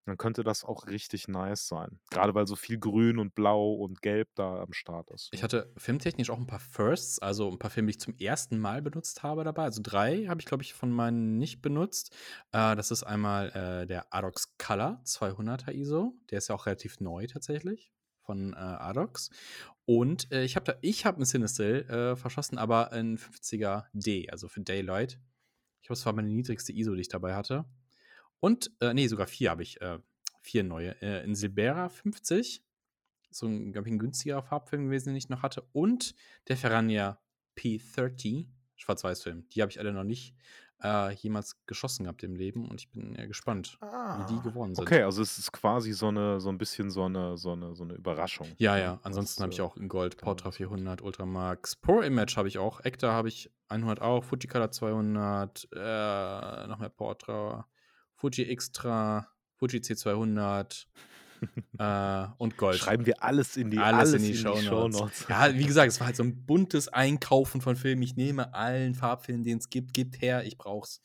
[0.07, 1.99] dann könnte das auch richtig nice sein.
[2.11, 5.43] Grade weil so viel Grün und Blau und Gelb da am Start ist, Ich ne?
[5.43, 8.81] hatte filmtechnisch auch 'n paar Firsts, also 'n paar Filme, die ich zum ersten Mal
[8.81, 9.63] benutzt habe dabei.
[9.63, 12.15] Also 3 habe ich, glaube ich, von meinen nicht benutzt.
[12.53, 13.49] Äh, das ist einmal,
[13.83, 16.13] äh, der Adox Color 200er ISO.
[16.31, 19.31] Der ist ja auch relativ neu tatsächlich von, äh, Adox.
[19.85, 24.29] Und, äh, ich habe da ich habe 'n Cinestill, äh, verschossen, aber 'n 50er D,
[24.29, 25.19] also für Daylight.
[25.83, 27.65] Ich glaube, das war meine niedrigste ISO, die ich dabei hatte.
[28.39, 29.99] Und äh, ne, sogar 4 habe ich, äh
[30.41, 31.01] 4 neue.
[31.01, 32.63] Äh, 'n Silbera 50,
[33.31, 35.63] so 'n, glaube ich 'n günstigerer Farbfilm gewesen, den ich noch hatte.
[35.73, 36.15] Und
[36.49, 37.21] der Ferrania
[37.55, 39.49] P30 Schwarz-Weiß-Film.
[39.51, 40.35] Die habe ich alle noch nicht,
[40.83, 43.79] äh, jemals geschossen gehabt im Leben und ich bin, äh, gespannt,
[44.11, 44.91] wie die Ah, geworden sind.
[44.91, 47.83] okay, also es ist quasi so 'ne so 'n bisschen so 'ne so 'ne so
[47.85, 48.77] 'ne Überraschung, Ja, ne?
[48.77, 48.99] ja.
[49.03, 50.81] Ansonsten habe ich äh, auch in Gold genau Portra was wird.
[50.81, 56.67] 400, Ultramax, Pro Image habe ich auch, Ektar habe ich 100 auch, Fujicolor 200, äh,
[56.67, 57.67] noch mehr Portra,
[58.15, 60.87] Fuji Xtra, Fuji C200,
[61.79, 62.83] äh, und Gold.
[62.83, 65.03] Schreiben wir alles in die Alles alles in die in die Shownotes.
[65.07, 65.25] Shownotes.
[65.27, 68.01] Ja, wie gesagt, es war halt so 'n buntes Einkaufen von Filmen.
[68.03, 69.93] Ich nehme allen Farbfilm, den es gibt.
[69.93, 70.97] Gebt her, ich brauche es.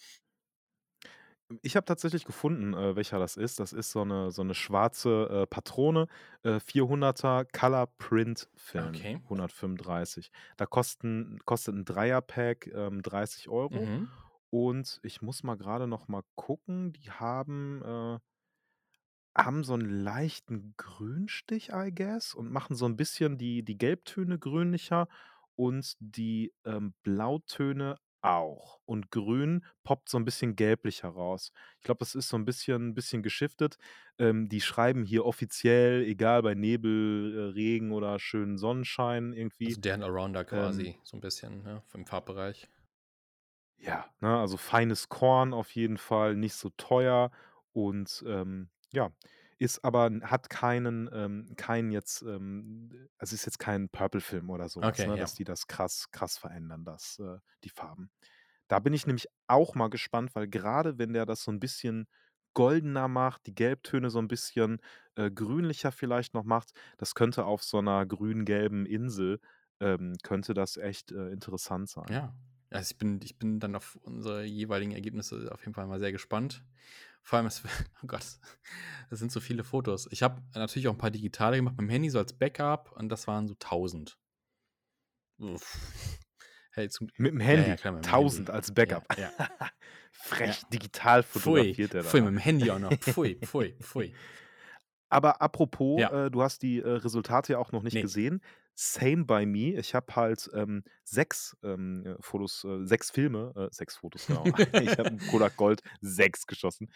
[1.64, 3.61] Ich habe tatsächlich gefunden, äh, welcher das ist.
[3.61, 6.09] Das ist so 'ne so 'ne schwarze, äh, Patrone,
[6.42, 9.23] äh, 400er Color Print Film, Okay.
[9.29, 10.31] 135.
[10.57, 14.23] Da kosten kostet 'n Dreierpack, ähm, 30 € Mhm.
[14.51, 18.18] und ich muss mal grade noch mal gucken, die haben, äh
[19.37, 24.38] haben so 'n leichten Grünstich, I guess, und machen so 'n bisschen die die Gelbtöne
[24.38, 25.09] grünlicher
[25.57, 28.81] und die, ähm, Blautöne auch.
[28.85, 31.53] Und Grün poppt so 'n bisschen gelblicher raus.
[31.79, 33.79] Ich glaube, das ist so 'n bisschen bisschen geschiftet.
[34.18, 39.81] Ähm, die schreiben hier offiziell, egal bei Nebel, äh, Regen oder schönen Sonnenschein irgendwie, Also
[39.81, 42.68] deren Allrounder ähm quasi, so 'n bisschen, ne, vom Farbbereich.
[43.79, 47.31] Ja, ne, also feines Korn auf jeden Fall, nicht so teuer
[47.73, 49.11] und, ähm, ja,
[49.59, 54.83] ist aber hat keinen, ähm keinen jetzt, ähm also ist jetzt kein Purple-Film oder so
[54.83, 55.18] Okay, ne, ja.
[55.18, 58.11] dass die das krass krass verändern, das äh, die Farben.
[58.68, 62.09] Da bin ich nämlich auch mal gespannt, weil grade wenn der das so 'n bisschen
[62.55, 64.81] goldener macht, die Gelbtöne so 'n bisschen,
[65.16, 69.40] äh, grünlicher vielleicht noch macht, das könnte auf so 'ner grün-gelben Insel
[69.81, 72.09] ähm, könnte das echt, äh, interessant sein.
[72.09, 72.35] Ja.
[72.72, 76.12] Also ich bin ich bin dann auf unsere jeweiligen Ergebnisse auf jeden Fall mal sehr
[76.12, 76.64] gespannt.
[77.22, 77.62] Vor allem, es
[78.02, 78.24] oh Gott,
[79.11, 80.08] das sind so viele Fotos.
[80.11, 83.26] Ich habe natürlich auch 'n paar digitale gemacht mit'm Handy, so als Backup und das
[83.26, 84.16] waren so 1.000.
[86.74, 87.68] Hey, zum Mit'm ja, Handy?
[87.68, 88.52] ja, klar, mit'm 1.000 Handy.
[88.52, 89.06] als Backup?
[89.18, 89.30] ja.
[89.38, 89.48] Ja.
[90.12, 92.26] Frech, digital Pfui, fotografiert der pfui, da.
[92.26, 92.98] mit'm Handy auch noch.
[93.00, 94.14] Pfui, pfui, pfui.
[95.12, 96.11] Aber apropos, Ja.
[96.11, 98.01] äh, du hast die, äh, Resultate ja auch noch nicht Ne.
[98.01, 98.43] gesehen.
[98.74, 99.74] Same by me.
[99.78, 104.51] Ich habe halt, ähm, 6, ähm, äh, Fotos, äh 6 Filme, äh 6 Fotos, genau.
[104.74, 106.91] Ich habe Kodak Gold 6 geschossen.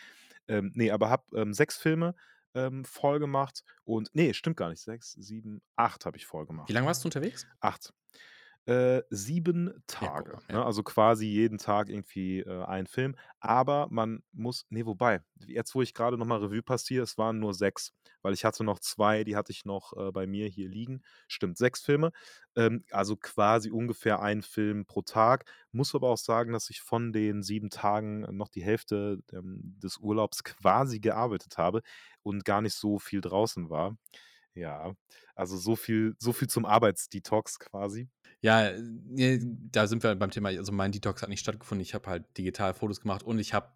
[0.48, 2.14] Ähm, ne, aber habe, ähm, 6 Filme,
[2.54, 4.82] ähm, voll gemacht und nee, stimmt gar nicht.
[4.82, 6.72] 6, 7, 8 habe ich voll Wie gemacht.
[6.72, 7.46] lange warst du unterwegs?
[7.60, 7.92] 8.
[8.66, 10.64] Äh, 7 Ja, guck Tage, ne?
[10.64, 10.64] ja.
[10.64, 13.14] Also quasi jeden Tag irgendwie, äh, ein Film.
[13.38, 17.38] Aber man muss ne, wobei, jetzt, wo ich grade noch mal Revue passiere, es waren
[17.38, 17.92] nur 6,
[18.22, 21.02] weil ich hatte noch 2, die hatte ich noch, äh, bei mir hier liegen.
[21.28, 22.10] Stimmt, 6 Filme,
[22.56, 25.44] ähm, also quasi ungefähr ein Film pro Tag.
[25.70, 29.98] Muss aber auch sagen, dass ich von den 7 Tagen noch die Hälfte, ähm, des
[29.98, 31.82] Urlaubs quasi gearbeitet habe
[32.22, 33.96] und gar nicht so viel draußen war.
[34.54, 34.94] Ja,
[35.34, 38.08] also so viel so viel zum Arbeitsdetox quasi.
[38.42, 39.40] Ja, äh,
[39.72, 41.82] da sind wir beim Thema also mein Detox hat nicht stattgefunden.
[41.82, 43.68] Ich habe halt digital Fotos gemacht und ich habe,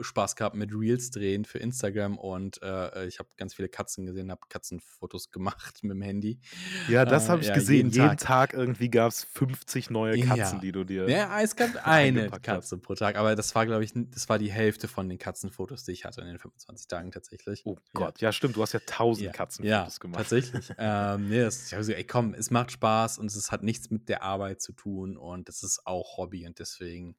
[0.00, 4.06] Spaß gehabt mit Reels drehen für Instagram und, äh, äh, ich habe ganz viele Katzen
[4.06, 6.40] gesehen, habe Katzenfotos gemacht mit'm Handy.
[6.86, 7.90] Ja, das habe Äh, ich ja, gesehen.
[7.90, 8.18] jeden Jeden Tag.
[8.18, 10.60] Tag irgendwie gab's 50 neue Katzen, Ja.
[10.60, 12.72] die du dir Ja, es gab eine hast.
[12.72, 15.84] Katze pro Tag, aber das war, glaube ich das war die Hälfte von den Katzenfotos,
[15.84, 17.64] die ich hatte in den 25 Tagen tatsächlich.
[17.64, 18.08] Oh Ja.
[18.08, 20.36] Gott, ja stimmt, du hast ja 1000 Ja, ja, Katzenfotos gemacht.
[20.38, 20.72] tatsächlich.
[20.78, 23.90] Ähm, ne, das ich habe gesagt: „Ey, komm, es macht Spaß und es hat nichts
[23.90, 27.16] mit der Arbeit zu tun und es ist auch Hobby und deswegen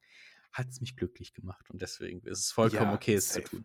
[0.52, 3.64] hat's mich glücklich gemacht und deswegen ist es vollkommen Ja, okay, es zu tun.“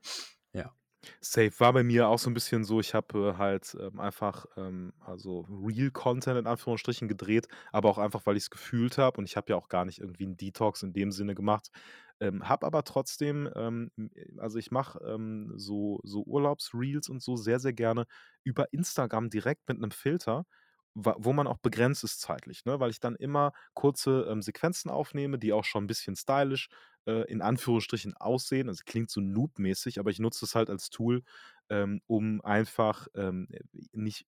[0.53, 0.75] Ja.
[1.21, 1.51] Safe.
[1.59, 4.93] War bei mir auch so 'n bisschen so, ich habe, äh, halt, ähm, einfach, ähm,
[4.99, 9.37] also Real Content in Anführungsstrichen gedreht, aber auch einfach, weil ich's gefühlt habe und ich
[9.37, 11.69] habe ja auch gar nicht irgendwie 'n Detox in dem Sinne gemacht.
[12.19, 17.35] Ähm, habe aber trotzdem, ähm, äh, also ich mache, ähm, so so Urlaubsreels und so
[17.37, 18.05] sehr, sehr gerne
[18.43, 20.45] über Instagram direkt mit 'nem Filter,
[20.95, 22.79] wo man auch begrenzt ist zeitlich, ne?
[22.79, 26.69] Weil ich dann immer kurze, ähm, Sequenzen aufnehme, die auch schon 'n bisschen stylisch,
[27.07, 28.69] äh, in Anführungsstrichen aussehen.
[28.69, 31.23] Also klingt so Noob-mäßig, aber ich nutze es halt als Tool,
[31.69, 33.61] ähm, um einfach, ähm, äh,
[33.93, 34.27] nicht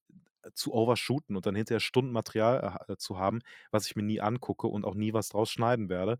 [0.53, 3.39] zu overshooten und dann hinterher Stunden Material, äh, ha zu haben,
[3.71, 6.19] was ich mir nie angucke und auch nie was draus schneiden werde.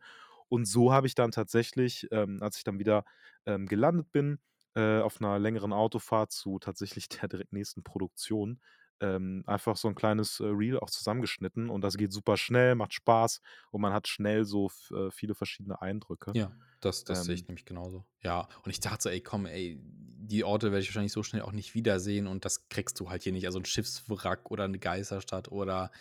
[0.49, 3.03] Und so habe ich dann tatsächlich, ähm, als ich dann wieder,
[3.45, 4.39] ähm, gelandet bin,
[4.75, 8.61] äh, auf 'ner längeren Autofahrt zu tatsächlich der direkt nächsten Produktion,
[9.01, 12.93] ähm, einfach so 'n kleines, äh, Reel auch zusammengeschnitten und das geht super schnell, macht
[12.93, 13.41] Spaß
[13.71, 16.35] und man hat schnell so äh, viele verschiedene Eindrücke.
[16.35, 18.05] Ja, das das sehe ich Ähm nämlich genauso.
[18.23, 21.43] Ja, und ich dachte so: „Ey, komm, ey, die Orte werde ich wahrscheinlich so schnell
[21.43, 24.79] auch nicht wiedersehen und das kriegst du halt hier nicht.“ Also 'n Schiffswrack oder 'ne
[24.79, 25.91] Geisterstadt oder,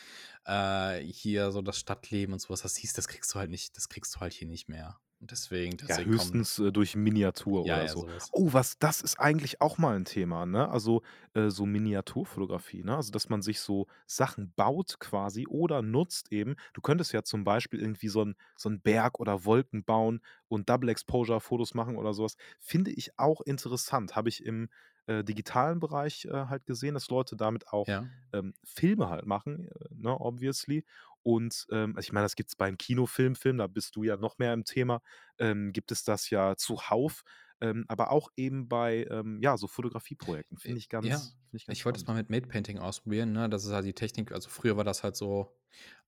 [0.46, 3.76] äh, hier so das Stadtleben und so was, das siehst das kriegst du halt nicht
[3.76, 5.00] das kriegst du halt hier nicht mehr.
[5.30, 8.04] Deswegen Ja, höchstens, äh, durch Miniatur Ja, oder ja, so.
[8.04, 8.32] so was.
[8.32, 10.68] Oh, was das ist eigentlich auch mal 'n Thema, ne?
[10.68, 11.02] Also,
[11.34, 12.96] äh, so Miniaturfotografie, ne?
[12.96, 16.56] Also, dass man sich so Sachen baut quasi oder nutzt eben.
[16.74, 20.88] Du könntest ja zum Beispiel irgendwie so 'n so Berg oder Wolken bauen und Double
[20.90, 22.36] Exposure Fotos machen oder so was.
[22.60, 24.16] Finde ich auch interessant.
[24.16, 24.68] Habe ich im,
[25.06, 28.10] äh, digitalen Bereich, äh, halt gesehen, dass Leute damit auch, Ja.
[28.32, 30.84] ähm, Filme halt machen, äh, ne, obviously.
[31.22, 34.52] Und, ähm, also ich meine, das gibt's beim Kinofilm-Film, da bist du ja noch mehr
[34.52, 35.00] im Thema,
[35.38, 37.22] ähm, gibt es das ja zuhauf,
[37.60, 40.58] ähm, aber auch eben bei, ähm, ja, so Fotografieprojekten.
[40.58, 43.32] Finde Äh, ich ganz ja, finde ich ich wollte es mal mit Made Painting ausprobieren,
[43.32, 43.48] ne?
[43.48, 45.56] Das ist halt die Technik also früher war das halt so,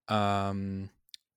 [0.08, 0.90] ähm,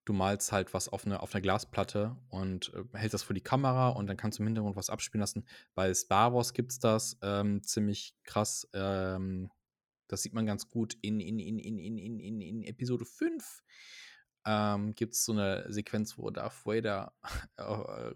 [0.10, 3.42] du malst halt was auf, eine, auf einer Glasplatte und äh, hältst das vor die
[3.42, 5.46] Kamera und dann kannst du im Hintergrund was abspielen lassen.
[5.76, 8.68] Bei Star Wars gibt es das ähm, ziemlich krass.
[8.74, 9.52] Ähm,
[10.08, 13.64] das sieht man ganz gut in, in, in, in, in, in, in, in Episode 5.
[14.46, 17.14] Ähm, gibt es so eine Sequenz, wo Darth Vader
[17.58, 18.12] äh,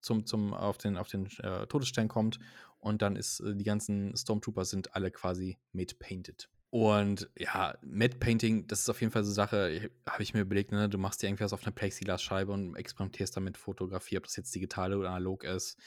[0.00, 2.38] zum, zum, auf den, auf den äh, Todesstern kommt
[2.78, 6.48] und dann ist äh, die ganzen Stormtrooper sind alle quasi mitpainted.
[6.48, 6.61] painted.
[6.74, 10.40] Und ja, Matte Painting, das ist auf jeden Fall so Sache, äh, habe ich mir
[10.40, 14.24] überlegt, ne, du machst dir irgendwie was auf 'ner Plexiglasscheibe und experimentierst damit Fotografie, ob
[14.24, 15.78] das jetzt digital oder analog ist.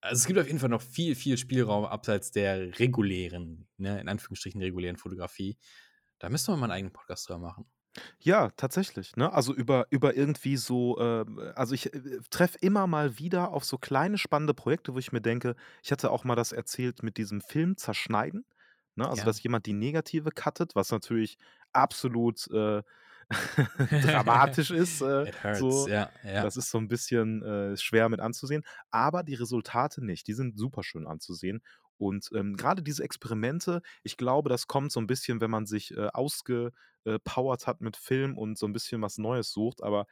[0.00, 4.08] Also, es gibt auf jeden Fall noch viel, viel Spielraum abseits der regulären, ne, in
[4.08, 5.58] Anführungsstrichen regulären Fotografie.
[6.18, 7.66] Da müssten wir mal 'n eigenen Podcast drüber machen.
[8.20, 9.32] Ja, tatsächlich, ne?
[9.32, 13.78] Also über über irgendwie so, ähm also ich, äh, treffe immer mal wieder auf so
[13.78, 17.40] kleine spannende Projekte, wo ich mir denke ich hatte auch mal das erzählt mit diesem
[17.40, 18.44] Film zerschneiden,
[18.96, 19.08] ne?
[19.08, 19.26] Also, Ja.
[19.26, 21.38] dass jemand die Negative cuttet, was natürlich
[21.72, 22.82] absolut, äh,
[24.00, 25.90] dramatisch ist, äh, hurts, so.
[25.90, 26.44] ja, ja.
[26.44, 30.26] Das ist so 'n bisschen, äh, schwer mit anzusehen, aber die Resultate nicht.
[30.28, 31.62] Die sind superschön anzusehen.
[31.98, 35.92] Und, ähm, grade diese Experimente, ich glaube, das kommt so 'n bisschen, wenn man sich,
[35.96, 36.72] äh, ausge
[37.04, 40.06] äh, powert hat mit Film und so 'n bisschen was Neues sucht, aber,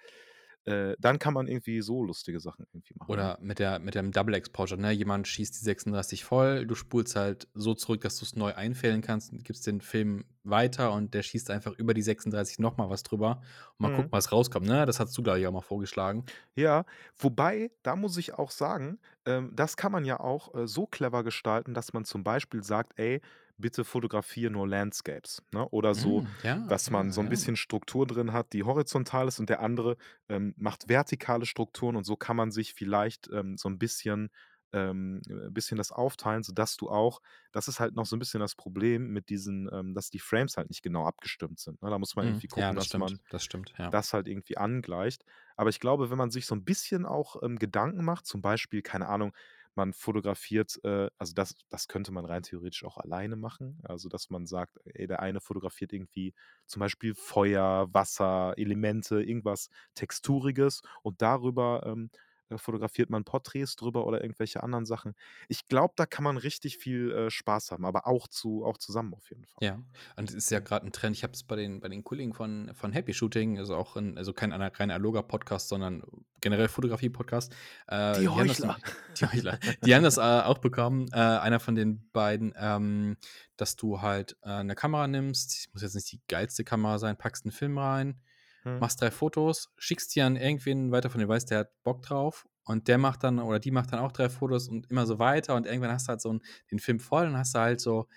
[0.66, 3.32] äh, dann kann man irgendwie so lustige Sachen irgendwie machen, ne?
[3.32, 4.92] Oder mit der mit dem Double Exposure, ne?
[4.92, 9.32] Jemand schießt die 36 voll, du spulst halt so zurück, dass du's neu einfällen kannst
[9.32, 13.02] und gibst den Film weiter und der schießt einfach über die 36 noch mal was
[13.02, 13.40] drüber
[13.72, 13.90] und mal Mhm.
[13.90, 14.86] gucken, was rauskommt, ne?
[14.86, 16.30] Das hattest du, glaube ich, auch mal vorgeschlagen.
[16.56, 16.84] Ja,
[17.16, 21.24] wobei, da muss ich auch sagen, ähm, das kann man ja auch, äh, so clever
[21.24, 23.20] gestalten, dass man zum Beispiel sagt: „Ey,
[23.61, 25.68] bitte fotografiere nur Landscapes“, ne?
[25.70, 27.30] Oder so, Hm, ja, dass man ja, so 'n ja.
[27.30, 29.96] bisschen Struktur drin hat, die horizontal ist und der andere,
[30.28, 34.30] ähm, macht vertikale Strukturen und so kann man sich vielleicht, ähm, so 'n bisschen,
[34.72, 37.20] ähm, ein bisschen das aufteilen, sodass du auch,
[37.52, 40.56] das ist halt noch so ein bisschen das Problem mit diesen, ähm, dass die Frames
[40.56, 41.82] halt nicht genau abgestimmt sind.
[41.82, 41.90] Ne?
[41.90, 42.26] Da muss man Mhm.
[42.26, 42.96] irgendwie Ja, gucken, das dass stimmt.
[42.96, 43.92] man Das stimmt, ja.
[43.92, 45.24] das halt irgendwie angleicht.
[45.56, 48.82] Aber ich glaube, wenn man sich so ein bisschen auch ähm, Gedanken macht, zum Beispiel,
[48.82, 49.32] keine Ahnung,
[49.77, 53.81] man fotografiert, äh, also das, das könnte man rein theoretisch auch alleine machen.
[53.85, 56.35] Also, dass man sagt, ey, der eine fotografiert irgendwie
[56.66, 62.11] zum Beispiel Feuer, Wasser, Elemente, irgendwas Texturiges und darüber ähm,
[62.51, 65.14] äh, fotografiert man Porträts drüber oder irgendwelche anderen Sachen.
[65.48, 69.14] Ich glaube, da kann man richtig viel äh, Spaß haben, aber auch, zu, auch zusammen
[69.14, 69.59] auf jeden Fall.
[69.66, 69.78] Ja,
[70.16, 71.16] und es ist ja gerade ein Trend.
[71.16, 74.18] Ich habe es bei den, bei den Kollegen von, von Happy Shooting, also auch ein,
[74.18, 76.03] also kein ana- rein analoger Podcast, sondern
[76.40, 77.53] generell Fotografie-Podcast.
[77.86, 78.76] Äh, Die haben das, Heuchler.
[79.20, 79.59] die Heuchler.
[79.84, 81.09] Die haben das äh, auch bekommen.
[81.12, 83.16] Äh, einer von den beiden, ähm,
[83.57, 85.68] dass du halt äh, eine Kamera nimmst.
[85.72, 88.20] Muss jetzt nicht die geilste Kamera sein, packst einen Film rein,
[88.64, 88.80] Hm.
[88.80, 92.46] machst drei Fotos, schickst die an irgendwen weiter von dir weißt, der hat Bock drauf
[92.64, 95.54] und der macht dann oder die macht dann auch drei Fotos und immer so weiter
[95.56, 96.40] und irgendwann hast du halt so einen,
[96.70, 98.08] den Film voll und hast du halt so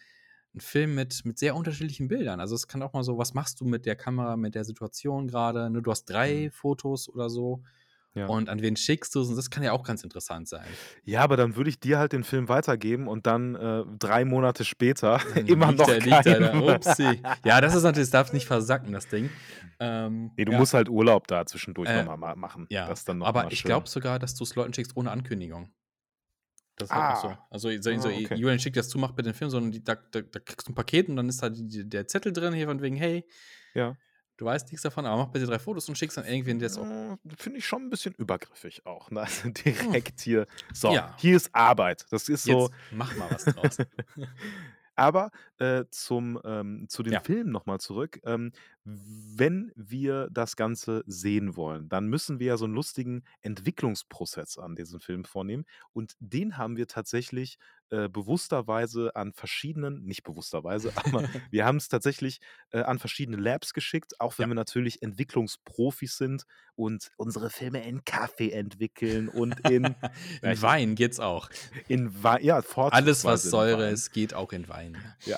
[0.54, 2.40] einen Film mit, mit sehr unterschiedlichen Bildern.
[2.40, 5.28] Also es kann auch mal so, was machst du mit der Kamera, mit der Situation
[5.28, 5.70] gerade?
[5.70, 5.82] Ne?
[5.82, 6.52] Du hast drei Mhm.
[6.52, 7.64] Fotos oder so
[8.16, 8.28] Ja.
[8.28, 9.30] und an wen schickst du es?
[9.30, 10.64] Und das kann ja auch ganz interessant sein.
[11.04, 14.64] Ja, aber dann würde ich dir halt den Film weitergeben und dann äh, drei Monate
[14.66, 16.76] später immer noch er- liegt da.
[16.76, 17.22] Upsi.
[17.46, 19.32] Ja, das ist natürlich, das darf nicht versacken, das Ding.
[19.80, 20.60] Ähm, Nee, du ja.
[20.60, 22.68] musst halt Urlaub da zwischendurch Äh, nochmal ma machen.
[22.70, 25.74] Ja, Das dann noch aber ich glaube sogar, dass du es Leuten schickst ohne Ankündigung.
[26.76, 27.28] Das ist halt auch so.
[27.30, 27.48] Ah.
[27.50, 28.36] Also, so, Ah, okay.
[28.36, 30.72] Julian schickt das zu, macht mit den Film, sondern die, da, da, da kriegst du
[30.72, 33.26] ein Paket und dann ist da die, der Zettel drin, hier von wegen, hey,
[33.74, 33.96] Ja.
[34.38, 36.78] Du weißt nichts davon, aber mach bitte drei Fotos und schickst dann irgendwen, der es
[36.78, 36.86] auch.
[36.86, 39.12] Äh, Finde ich schon ein bisschen übergriffig auch.
[39.12, 39.22] Ne?
[39.22, 40.48] Also direkt hier.
[40.74, 41.16] So, Ja.
[41.20, 42.06] hier ist Arbeit.
[42.10, 42.64] Das ist so.
[42.64, 43.78] Jetzt mach mal was draus.
[44.96, 47.20] Aber äh, zum, ähm, zu den Ja.
[47.22, 48.20] Filmen nochmal zurück.
[48.26, 48.52] Ähm,
[48.86, 54.76] wenn wir das Ganze sehen wollen, dann müssen wir ja so einen lustigen Entwicklungsprozess an
[54.76, 55.66] diesen Film vornehmen.
[55.94, 57.58] Und den haben wir tatsächlich
[57.92, 62.40] äh, bewussterweise an verschiedenen, nicht bewussterweise, aber wir haben es tatsächlich
[62.72, 64.50] äh, an verschiedene Labs geschickt, auch wenn Ja.
[64.50, 66.44] wir natürlich Entwicklungsprofis sind
[66.76, 69.96] und unsere Filme in Kaffee entwickeln und in, Ja,
[70.42, 71.50] in ich- Wein geht's auch.
[71.88, 74.98] in Wein, ja, Alles, was Säure ist, geht auch in Wein.
[75.26, 75.38] Ja.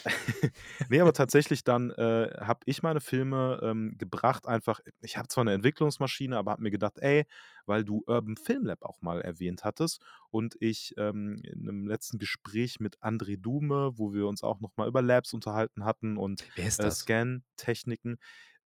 [0.89, 5.41] nee, aber tatsächlich dann äh, habe ich meine Filme ähm, gebracht, einfach, ich habe zwar
[5.43, 7.25] eine Entwicklungsmaschine, aber habe mir gedacht, ey,
[7.65, 12.17] weil du Urban Film Lab auch mal erwähnt hattest und ich ähm, in einem letzten
[12.19, 16.43] Gespräch mit André Dume, wo wir uns auch nochmal über Labs unterhalten hatten und
[16.77, 16.91] äh?
[16.91, 18.17] Scan-Techniken,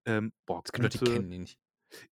[0.05, 1.59] ähm, boah, Leute, die gute, kennen ihn nicht.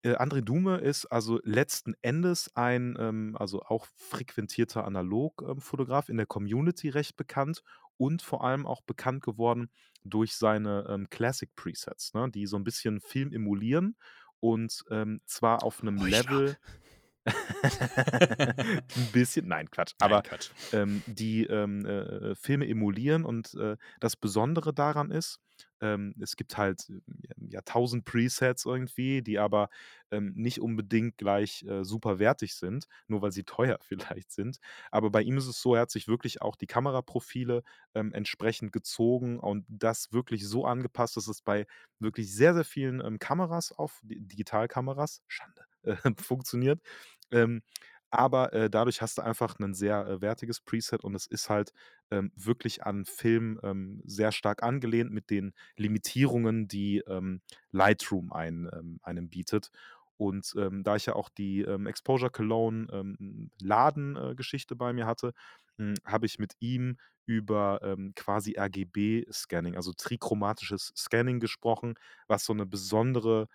[0.03, 6.27] Äh, André Dume ist also letzten Endes ein, ähm, also auch frequentierter Analogfotograf in der
[6.27, 7.63] Community recht bekannt
[7.97, 9.71] und vor allem auch bekannt geworden
[10.05, 13.97] durch seine ähm, Classic Presets, ne, die so ein bisschen Film emulieren
[14.41, 16.41] und ähm, zwar auf einem Heuchler.
[16.41, 16.57] Level.
[18.95, 19.95] ein bisschen, nein, Quatsch.
[19.99, 20.53] Nein, Aber Quatsch.
[20.73, 25.39] ähm, die ähm, äh, Filme emulieren und äh, das Besondere daran ist,
[25.81, 27.01] ähm, es gibt halt äh,
[27.51, 29.69] ja tausend Presets irgendwie, die aber
[30.11, 34.59] ähm, nicht unbedingt gleich äh, super wertig sind, nur weil sie teuer vielleicht sind.
[34.91, 37.63] Aber bei ihm ist es so, er hat sich wirklich auch die Kameraprofile
[37.95, 41.67] ähm, entsprechend gezogen und das wirklich so angepasst, dass es bei
[41.99, 46.81] wirklich sehr, sehr vielen ähm, Kameras auf Di- Digitalkameras, Schande, äh, funktioniert.
[47.31, 47.63] Ähm,
[48.11, 51.73] aber äh, dadurch hast du einfach ein sehr äh, wertiges Preset und es ist halt
[52.11, 58.69] ähm, wirklich an Film ähm, sehr stark angelehnt mit den Limitierungen, die ähm, Lightroom ein,
[58.73, 59.71] ähm, einem bietet.
[60.19, 62.87] Und ähm, da ich ja auch die ähm, Exposure Cologne
[63.61, 65.33] Laden-Geschichte bei mir hatte,
[65.77, 71.95] mh, habe ich mit ihm über ähm, quasi RGB-Scanning, also trichromatisches Scanning gesprochen,
[72.29, 73.49] was so eine besondere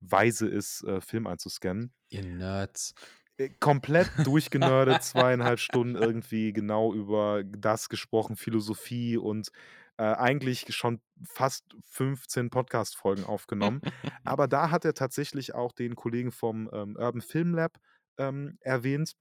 [0.00, 2.94] Weise ist, äh, Film einzuscannen Ihr Nerds.
[3.36, 9.50] äh, komplett durchgenördet, zweieinhalb Stunden irgendwie genau über das gesprochen, Philosophie und
[9.98, 13.80] äh, eigentlich schon fast 15 Podcast-Folgen aufgenommen.
[14.24, 17.78] Aber da hat er tatsächlich auch den Kollegen vom ähm, Urban Film Lab
[18.16, 19.14] ähm, erwähnt.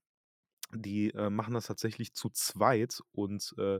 [0.73, 3.80] Die äh, machen das tatsächlich zu zweit und äh,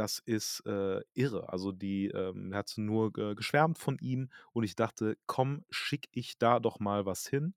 [0.00, 1.50] das ist äh, irre.
[1.52, 6.38] Also die ähm, hat nur äh, geschwärmt von ihm und ich dachte, komm, schick ich
[6.38, 7.54] da doch mal was hin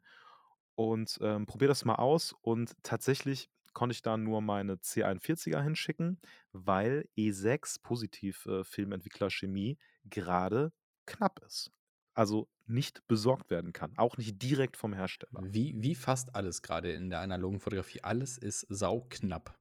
[0.76, 2.36] und ähm, probiere das mal aus.
[2.42, 6.20] Und tatsächlich konnte ich da nur meine C41er hinschicken,
[6.52, 10.74] weil E6 positiv äh, Filmentwickler Chemie gerade
[11.06, 11.72] knapp ist.
[12.14, 15.40] Also nicht besorgt werden kann, auch nicht direkt vom Hersteller.
[15.46, 18.04] Wie, wie fast alles gerade in der analogen Fotografie.
[18.04, 19.58] Alles ist sauknapp.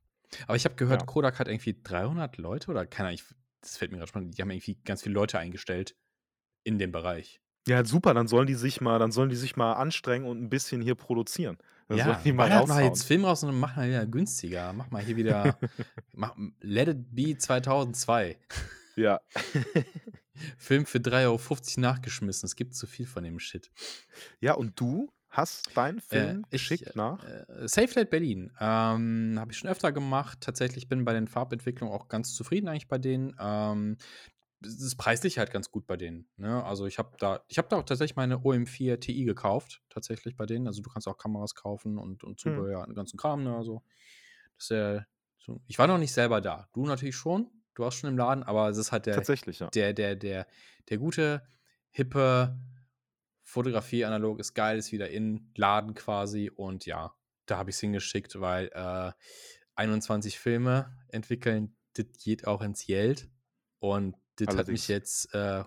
[0.47, 1.07] Aber ich habe gehört, Ja.
[1.07, 4.43] Kodak hat irgendwie 300 Leute oder keine Ahnung, ich- das fällt mir gerade spannend, die
[4.43, 5.95] haben irgendwie ganz viele Leute eingestellt
[6.65, 7.41] in dem Bereich.
[7.69, 10.49] Ja, super, dann sollen die sich mal, dann sollen die sich mal anstrengen und ein
[10.51, 11.59] bisschen hier produzieren.
[11.89, 12.87] Da sollen Ja, die mal ballert mal raushauen.
[12.93, 14.73] jetzt Film raus und mach mal wieder günstiger.
[14.73, 15.57] Mach mal hier wieder
[16.13, 18.37] mach Let It Be 2002.
[18.97, 19.21] Ja.
[20.59, 22.47] Film für 3,50 € nachgeschmissen.
[22.47, 23.71] Es gibt zu viel von dem Shit.
[24.41, 27.33] Ja, und du hast deinen Äh, Film ich, geschickt nach?
[27.49, 28.53] äh, Safe Light Berlin.
[28.61, 30.41] Ähm, habe ich schon öfter gemacht.
[30.41, 33.35] Tatsächlich bin bei den Farbentwicklungen auch ganz zufrieden eigentlich bei denen.
[33.39, 33.97] Ähm,
[34.65, 36.29] es ist preislich halt ganz gut bei denen.
[36.37, 36.63] Ne?
[36.65, 40.47] Also ich habe da, ich habe da auch tatsächlich meine OM4 Ti gekauft, tatsächlich bei
[40.47, 40.67] denen.
[40.69, 42.67] Also du kannst auch Kameras kaufen und, und Mhm.
[42.67, 43.57] Zubehör, den ganzen Kram, ne?
[43.57, 43.83] Also,
[44.59, 45.07] das ist ja
[45.39, 45.61] so.
[45.67, 46.69] Ich war noch nicht selber da.
[46.73, 47.51] Du natürlich schon.
[47.75, 49.23] Du warst schon im Laden, aber es ist halt der,
[49.59, 49.69] ja.
[49.75, 50.47] der, der, der,
[50.91, 51.43] der gute,
[51.91, 52.59] hippe
[53.53, 56.51] Fotografie analog ist geil, ist wieder in Laden quasi.
[56.55, 57.15] Und ja,
[57.47, 59.13] da habe ich es hingeschickt, weil äh,
[59.75, 63.31] 21 Filme entwickeln, das geht auch ins Geld.
[63.79, 65.65] Und das hat mich jetzt äh,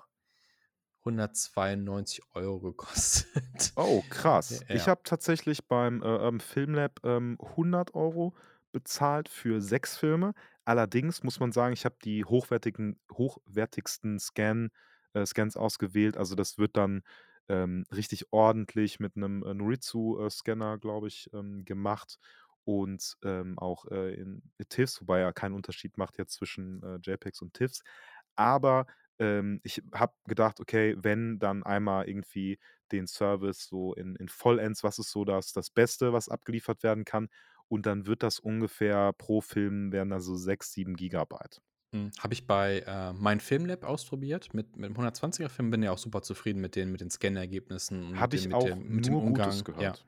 [1.05, 3.73] 192 Euro gekostet.
[3.75, 4.63] Oh, krass.
[4.71, 4.87] Ich Ja.
[4.87, 8.33] habe tatsächlich beim äh, Urban Film Lab ähm, 100 Euro
[8.71, 10.33] bezahlt für sechs Filme.
[10.63, 14.69] Allerdings muss man sagen, ich habe die hochwertigen, hochwertigsten Scan,
[15.13, 16.17] äh, Scans ausgewählt.
[16.17, 17.03] Also das wird dann
[17.49, 22.19] ähm, richtig ordentlich mit einem äh, Noritsu-Scanner, glaube ich, ähm, gemacht.
[22.63, 27.41] Und ähm, auch äh, in TIFFs, wobei ja keinen Unterschied macht jetzt zwischen äh, JPEGs
[27.43, 27.83] und TIFFs.
[28.35, 28.87] Aber
[29.19, 32.59] ähm, ich habe gedacht, okay, wenn dann einmal irgendwie
[32.91, 37.05] den Service so in, in Vollends, was ist so das, das Beste, was abgeliefert werden
[37.05, 37.29] kann.
[37.67, 41.61] Und dann wird das ungefähr pro Film werden da so 6, 7 Gigabyte.
[41.95, 45.91] Hm, Habe ich bei äh, mein Filmlab ausprobiert mit, mit dem 120er Film, bin ja
[45.91, 48.65] auch super zufrieden mit den, mit den Scannergebnissen und mit Habe dem, ich mit auch
[48.65, 49.49] dem, mit dem nur Umgang.
[49.49, 50.05] Gutes Ja, gehört.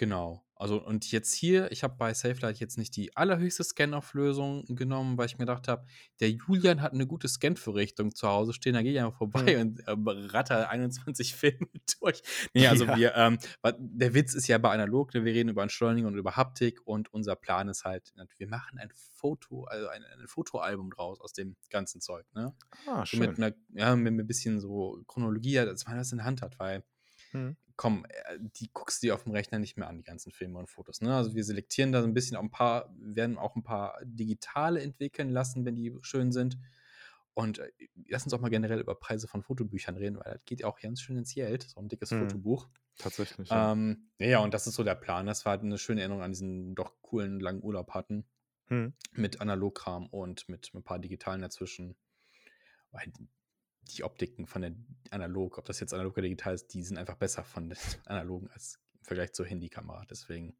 [0.00, 0.42] Genau.
[0.56, 5.24] Also und jetzt hier, ich habe bei SafeLight jetzt nicht die allerhöchste Scanauflösung genommen, weil
[5.24, 5.86] ich mir gedacht habe,
[6.20, 9.60] der Julian hat eine gute Scan-Vorrichtung zu Hause stehen, da gehe ich einfach vorbei Hm.
[9.60, 9.94] und äh,
[10.36, 11.66] ratter 21 Filme
[12.00, 12.22] durch.
[12.52, 12.96] Nee, also Ja.
[12.96, 13.38] wir, ähm,
[13.78, 17.10] der Witz ist ja bei analog, ne, wir reden über Entschleunigung und über Haptik und
[17.10, 21.56] unser Plan ist halt, wir machen ein Foto, also ein, ein Fotoalbum draus aus dem
[21.70, 22.54] ganzen Zeug, ne?
[22.86, 23.44] Ah, So mit schön.
[23.44, 26.84] einer, ja, mit ein bisschen so Chronologie, dass man das in der Hand hat, weil,
[27.32, 27.56] Hm.
[27.80, 30.58] Komm, äh, die guckst du dir auf dem Rechner nicht mehr an, die ganzen Filme
[30.58, 31.00] und Fotos.
[31.00, 31.16] Ne?
[31.16, 34.82] Also wir selektieren da so ein bisschen auch ein paar, werden auch ein paar digitale
[34.82, 36.58] entwickeln lassen, wenn die schön sind.
[37.32, 37.70] Und äh,
[38.06, 40.78] lass uns auch mal generell über Preise von Fotobüchern reden, weil das geht ja auch
[40.78, 42.28] ganz schön ins Geld, so ein dickes Hm.
[42.28, 42.68] Fotobuch.
[42.98, 43.72] Tatsächlich, ja.
[43.72, 45.24] Ähm, ja, ja, und das ist so der Plan.
[45.24, 48.26] Das war halt eine schöne Erinnerung an diesen doch coolen langen Urlaub hatten
[48.68, 48.92] Hm.
[49.12, 51.96] mit Analogkram und mit, mit ein paar digitalen dazwischen.
[52.90, 53.10] Weil
[53.98, 54.72] die- Optiken von der
[55.10, 58.48] Analog, ob das jetzt analog oder digital ist, die sind einfach besser von den analogen
[58.52, 60.04] als im Vergleich zur Handykamera.
[60.08, 60.56] Deswegen,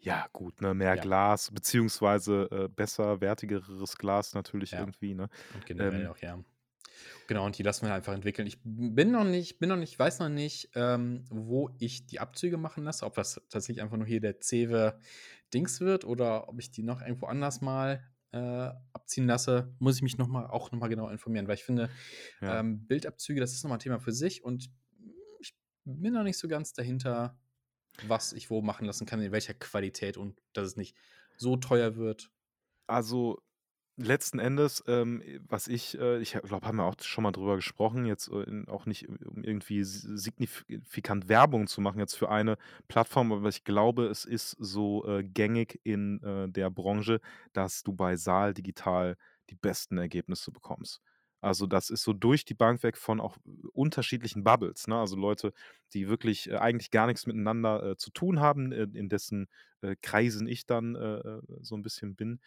[0.00, 0.74] Ja, gut, ne?
[0.74, 4.80] Mehr ja, Glas, beziehungsweise äh, besser, wertigeres Glas natürlich ja.
[4.80, 5.28] irgendwie, ne?
[5.54, 6.38] Und generell Ähm, auch, ja.
[7.26, 8.46] Genau, und die lassen wir einfach entwickeln.
[8.46, 12.56] Ich bin noch nicht, bin noch nicht, weiß noch nicht, ähm, wo ich die Abzüge
[12.56, 15.00] machen lasse, ob das tatsächlich einfach nur hier der Cewe
[15.52, 18.04] Dings wird oder ob ich die noch irgendwo anders mal
[18.34, 21.88] äh, abziehen lasse, muss ich mich noch mal, auch nochmal genau informieren, weil ich finde,
[22.40, 22.58] ja.
[22.58, 24.70] ähm, Bildabzüge, das ist nochmal ein Thema für sich und
[25.38, 25.54] ich
[25.84, 27.38] bin noch nicht so ganz dahinter,
[28.08, 30.96] was ich wo machen lassen kann, in welcher Qualität und dass es nicht
[31.36, 32.32] so teuer wird.
[32.88, 33.40] Also
[33.96, 38.04] letzten Endes, ähm, was ich, äh, ich glaube, haben wir auch schon mal drüber gesprochen,
[38.06, 42.56] jetzt äh, in- auch nicht, um irgendwie signifikant Werbung zu machen jetzt für eine
[42.88, 47.20] Plattform, aber ich glaube, es ist so äh, gängig in äh, der Branche,
[47.52, 49.16] dass du bei Saal digital
[49.50, 51.00] die besten Ergebnisse bekommst.
[51.40, 53.36] Also das ist so durch die Bank weg von auch
[53.74, 54.86] unterschiedlichen Bubbles.
[54.88, 54.96] Ne?
[54.98, 55.52] Also Leute,
[55.92, 59.48] die wirklich äh, eigentlich gar nichts miteinander äh, zu tun haben, äh, in dessen
[59.82, 62.40] äh, Kreisen ich dann äh, äh, so ein bisschen bin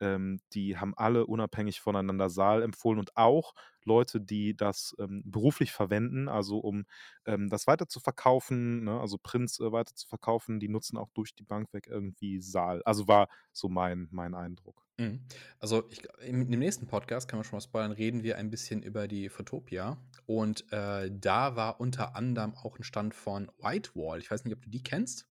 [0.00, 5.72] ähm, die haben alle unabhängig voneinander Saal empfohlen und auch Leute, die das ähm, beruflich
[5.72, 6.84] verwenden, also um
[7.26, 11.10] ähm, das weiter zu verkaufen, ne, also Prints äh, weiter zu verkaufen, die nutzen auch
[11.10, 12.82] durch die Bank weg irgendwie Saal.
[12.84, 14.84] Also war so mein, mein Eindruck.
[14.98, 15.20] Mhm.
[15.58, 18.82] Also ich, im, im nächsten Podcast, kann man schon mal spoilern, reden wir ein bisschen
[18.82, 19.98] über die Photopia.
[20.26, 24.18] Und äh, da war unter anderem auch ein Stand von Whitewall.
[24.20, 25.26] Ich weiß nicht, ob du die kennst.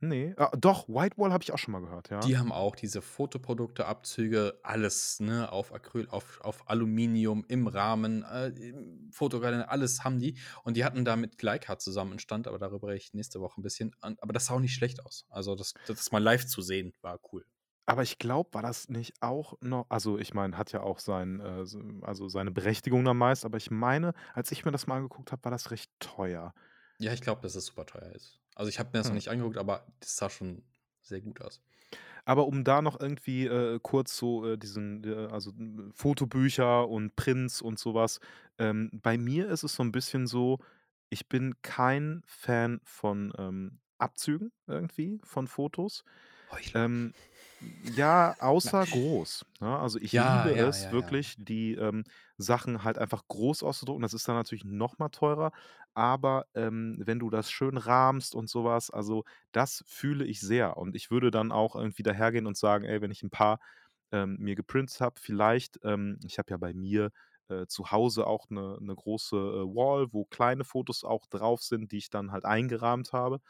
[0.00, 2.20] Nee, ah, doch, Whitewall habe ich auch schon mal gehört, ja.
[2.24, 8.24] Die haben auch diese Fotoprodukte, Abzüge, alles, ne, auf Acryl, auf, auf Aluminium, im Rahmen,
[8.24, 10.36] äh, im Fotokalender, alles haben die.
[10.64, 13.60] Und die hatten da mit Leica zusammen einen Stand, aber darüber rede ich nächste Woche
[13.60, 13.94] ein bisschen.
[14.00, 15.26] An- Aber das sah auch nicht schlecht aus.
[15.28, 17.46] Also das, das mal live zu sehen, war cool.
[17.86, 21.40] Aber ich glaube, war das nicht auch noch, also ich meine, hat ja auch sein,
[21.40, 24.96] äh, so- also seine Berechtigung dann meist, aber ich meine, als ich mir das mal
[24.96, 26.52] angeguckt habe, war das recht teuer.
[27.00, 28.40] Ja, ich glaube, dass es super teuer ist.
[28.58, 29.16] Also ich habe mir das noch Hm.
[29.16, 30.64] nicht angeguckt, aber das sah schon
[31.00, 31.62] sehr gut aus.
[32.24, 35.52] Aber um da noch irgendwie äh, kurz so äh, diesen, äh, also
[35.94, 38.20] Fotobücher und Prints und sowas.
[38.58, 40.58] Ähm, bei mir ist es so ein bisschen so,
[41.08, 46.04] ich bin kein Fan von ähm, Abzügen irgendwie von Fotos.
[46.74, 47.14] Ähm,
[47.60, 49.78] ja, außer groß, ne?
[49.78, 51.14] Also, ich Ja, liebe ja, es ja, ja.
[51.14, 52.04] wirklich, die, ähm,
[52.36, 54.02] Sachen halt einfach groß auszudrucken.
[54.02, 55.50] Das ist dann natürlich noch mal teurer,
[55.94, 60.76] aber, ähm, wenn du das schön rahmst und so was, also, das fühle ich sehr.
[60.76, 63.58] Und ich würde dann auch irgendwie dahergehen und sagen: „Ey, wenn ich 'n paar,
[64.12, 67.10] ähm, mir geprintet habe, vielleicht“ ähm, ich habe ja bei mir,
[67.48, 71.92] äh, zu Hause auch 'ne 'ne große, äh, Wall, wo kleine Fotos auch drauf sind,
[71.92, 73.40] die ich dann halt eingerahmt habe.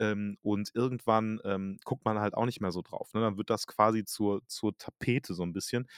[0.00, 3.20] Ähm, und irgendwann, ähm, guckt man halt auch nicht mehr so drauf, ne?
[3.22, 5.88] Dann wird das quasi zur zur Tapete so 'n bisschen.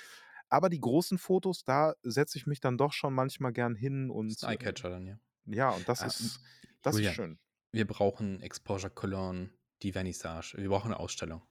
[0.50, 4.42] Aber die großen Fotos, da setze ich mich dann doch schon manchmal gern hin Ist
[4.42, 5.18] und, 'n äh Eyecatcher dann, ja.
[5.46, 6.40] ja, und das Ähm, ist
[6.82, 7.38] das ist Julian, schön.
[7.72, 9.50] wir brauchen Exposure Cologne,
[9.82, 10.54] die Vernissage.
[10.58, 11.46] Wir brauchen 'ne Ausstellung.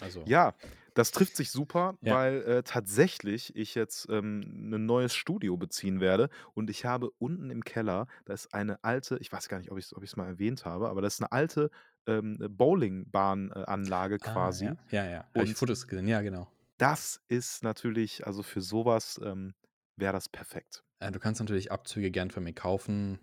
[0.00, 0.54] Also Ja,
[0.94, 2.16] das trifft sich super, Ja.
[2.16, 7.50] weil, äh, tatsächlich ich jetzt, ähm, 'nen neues Studio beziehen werde und ich habe unten
[7.50, 10.64] im Keller da ist eine alte ich weiß gar nicht, ob ob ich's mal erwähnt
[10.64, 11.70] habe, aber das ist 'ne alte,
[12.06, 14.72] ähm, Bowlingbahn äh, Anlage Ah, ja.
[14.72, 14.78] quasi.
[14.90, 15.24] Ja, ja.
[15.34, 16.06] Habe ich Fotos gesehen.
[16.08, 16.48] Ja, genau.
[16.80, 19.54] das ist natürlich also, für so was, ähm,
[19.96, 20.82] wäre das perfekt.
[21.00, 23.18] Äh, du kannst natürlich Abzüge gern von mir kaufen.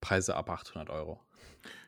[0.00, 1.24] Preise ab 800 €.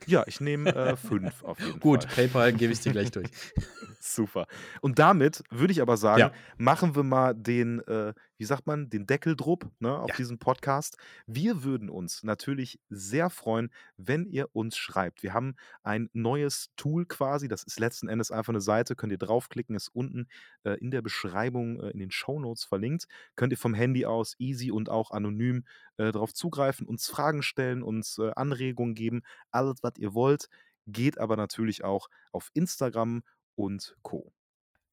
[0.07, 2.11] Ja, ich nehme, äh, 5 auf jeden Gut, Fall.
[2.11, 3.31] PayPal gebe ich dir gleich durch.
[4.01, 4.47] Super.
[4.81, 6.33] Und damit würde ich aber sagen, Ja.
[6.59, 10.15] machen wir mal den, äh, wie sagt man, den Deckel drupp, ne, auf Ja.
[10.15, 10.97] diesen Podcast.
[11.27, 15.23] Wir würden uns natürlich sehr freuen, wenn ihr uns schreibt.
[15.23, 19.19] Wir haben ein neues Tool quasi, das ist letzten Endes einfach 'ne Seite, könnt ihr
[19.19, 20.29] draufklicken, ist unten,
[20.65, 23.07] äh, in der Beschreibung, äh, in den Shownotes verlinkt.
[23.35, 25.65] Könnt ihr vom Handy aus easy und auch anonym,
[25.97, 29.23] äh, drauf zugreifen, uns Fragen stellen, uns, äh, Anregungen geben,
[29.57, 30.49] alles, was ihr wollt.
[30.87, 33.23] Geht aber natürlich auch auf Instagram
[33.57, 34.33] und Co.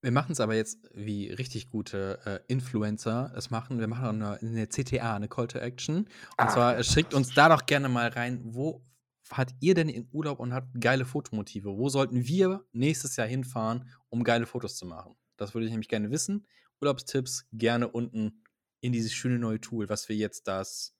[0.01, 3.79] Wir machen's aber jetzt wie richtig gute, äh, Influencer es machen.
[3.79, 6.09] Wir machen auch 'ne 'ne CTA, 'ne Call to Action.
[6.37, 8.85] Und Ach, zwar, äh, schickt uns da doch gerne mal rein, wo
[9.23, 11.77] fahrt ihr denn in Urlaub und habt geile Fotomotive?
[11.77, 15.15] Wo sollten wir nächstes Jahr hinfahren, um geile Fotos zu machen?
[15.37, 16.45] Das würde ich nämlich gerne wissen.
[16.81, 18.43] Urlaubstipps gerne unten
[18.81, 20.93] in dieses schöne neue Tool, was wir jetzt das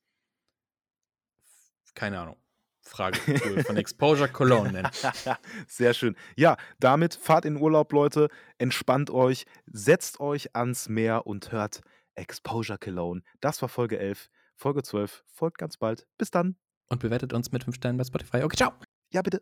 [1.96, 2.38] keine Ahnung,
[2.84, 4.90] Fragetool von Exposure Cologne nennen.
[5.68, 6.16] Sehr schön.
[6.36, 11.82] Ja, damit fahrt in Urlaub, Leute, entspannt euch, setzt euch ans Meer und hört
[12.16, 13.22] Exposure Cologne.
[13.40, 14.30] Das war Folge 11.
[14.56, 16.08] Folge 12 folgt ganz bald.
[16.18, 16.58] Bis dann.
[16.90, 18.44] Und bewertet uns mit 5 Sternen bei Spotify.
[18.44, 18.72] Okay, tschau.
[19.12, 19.42] Ja, bitte.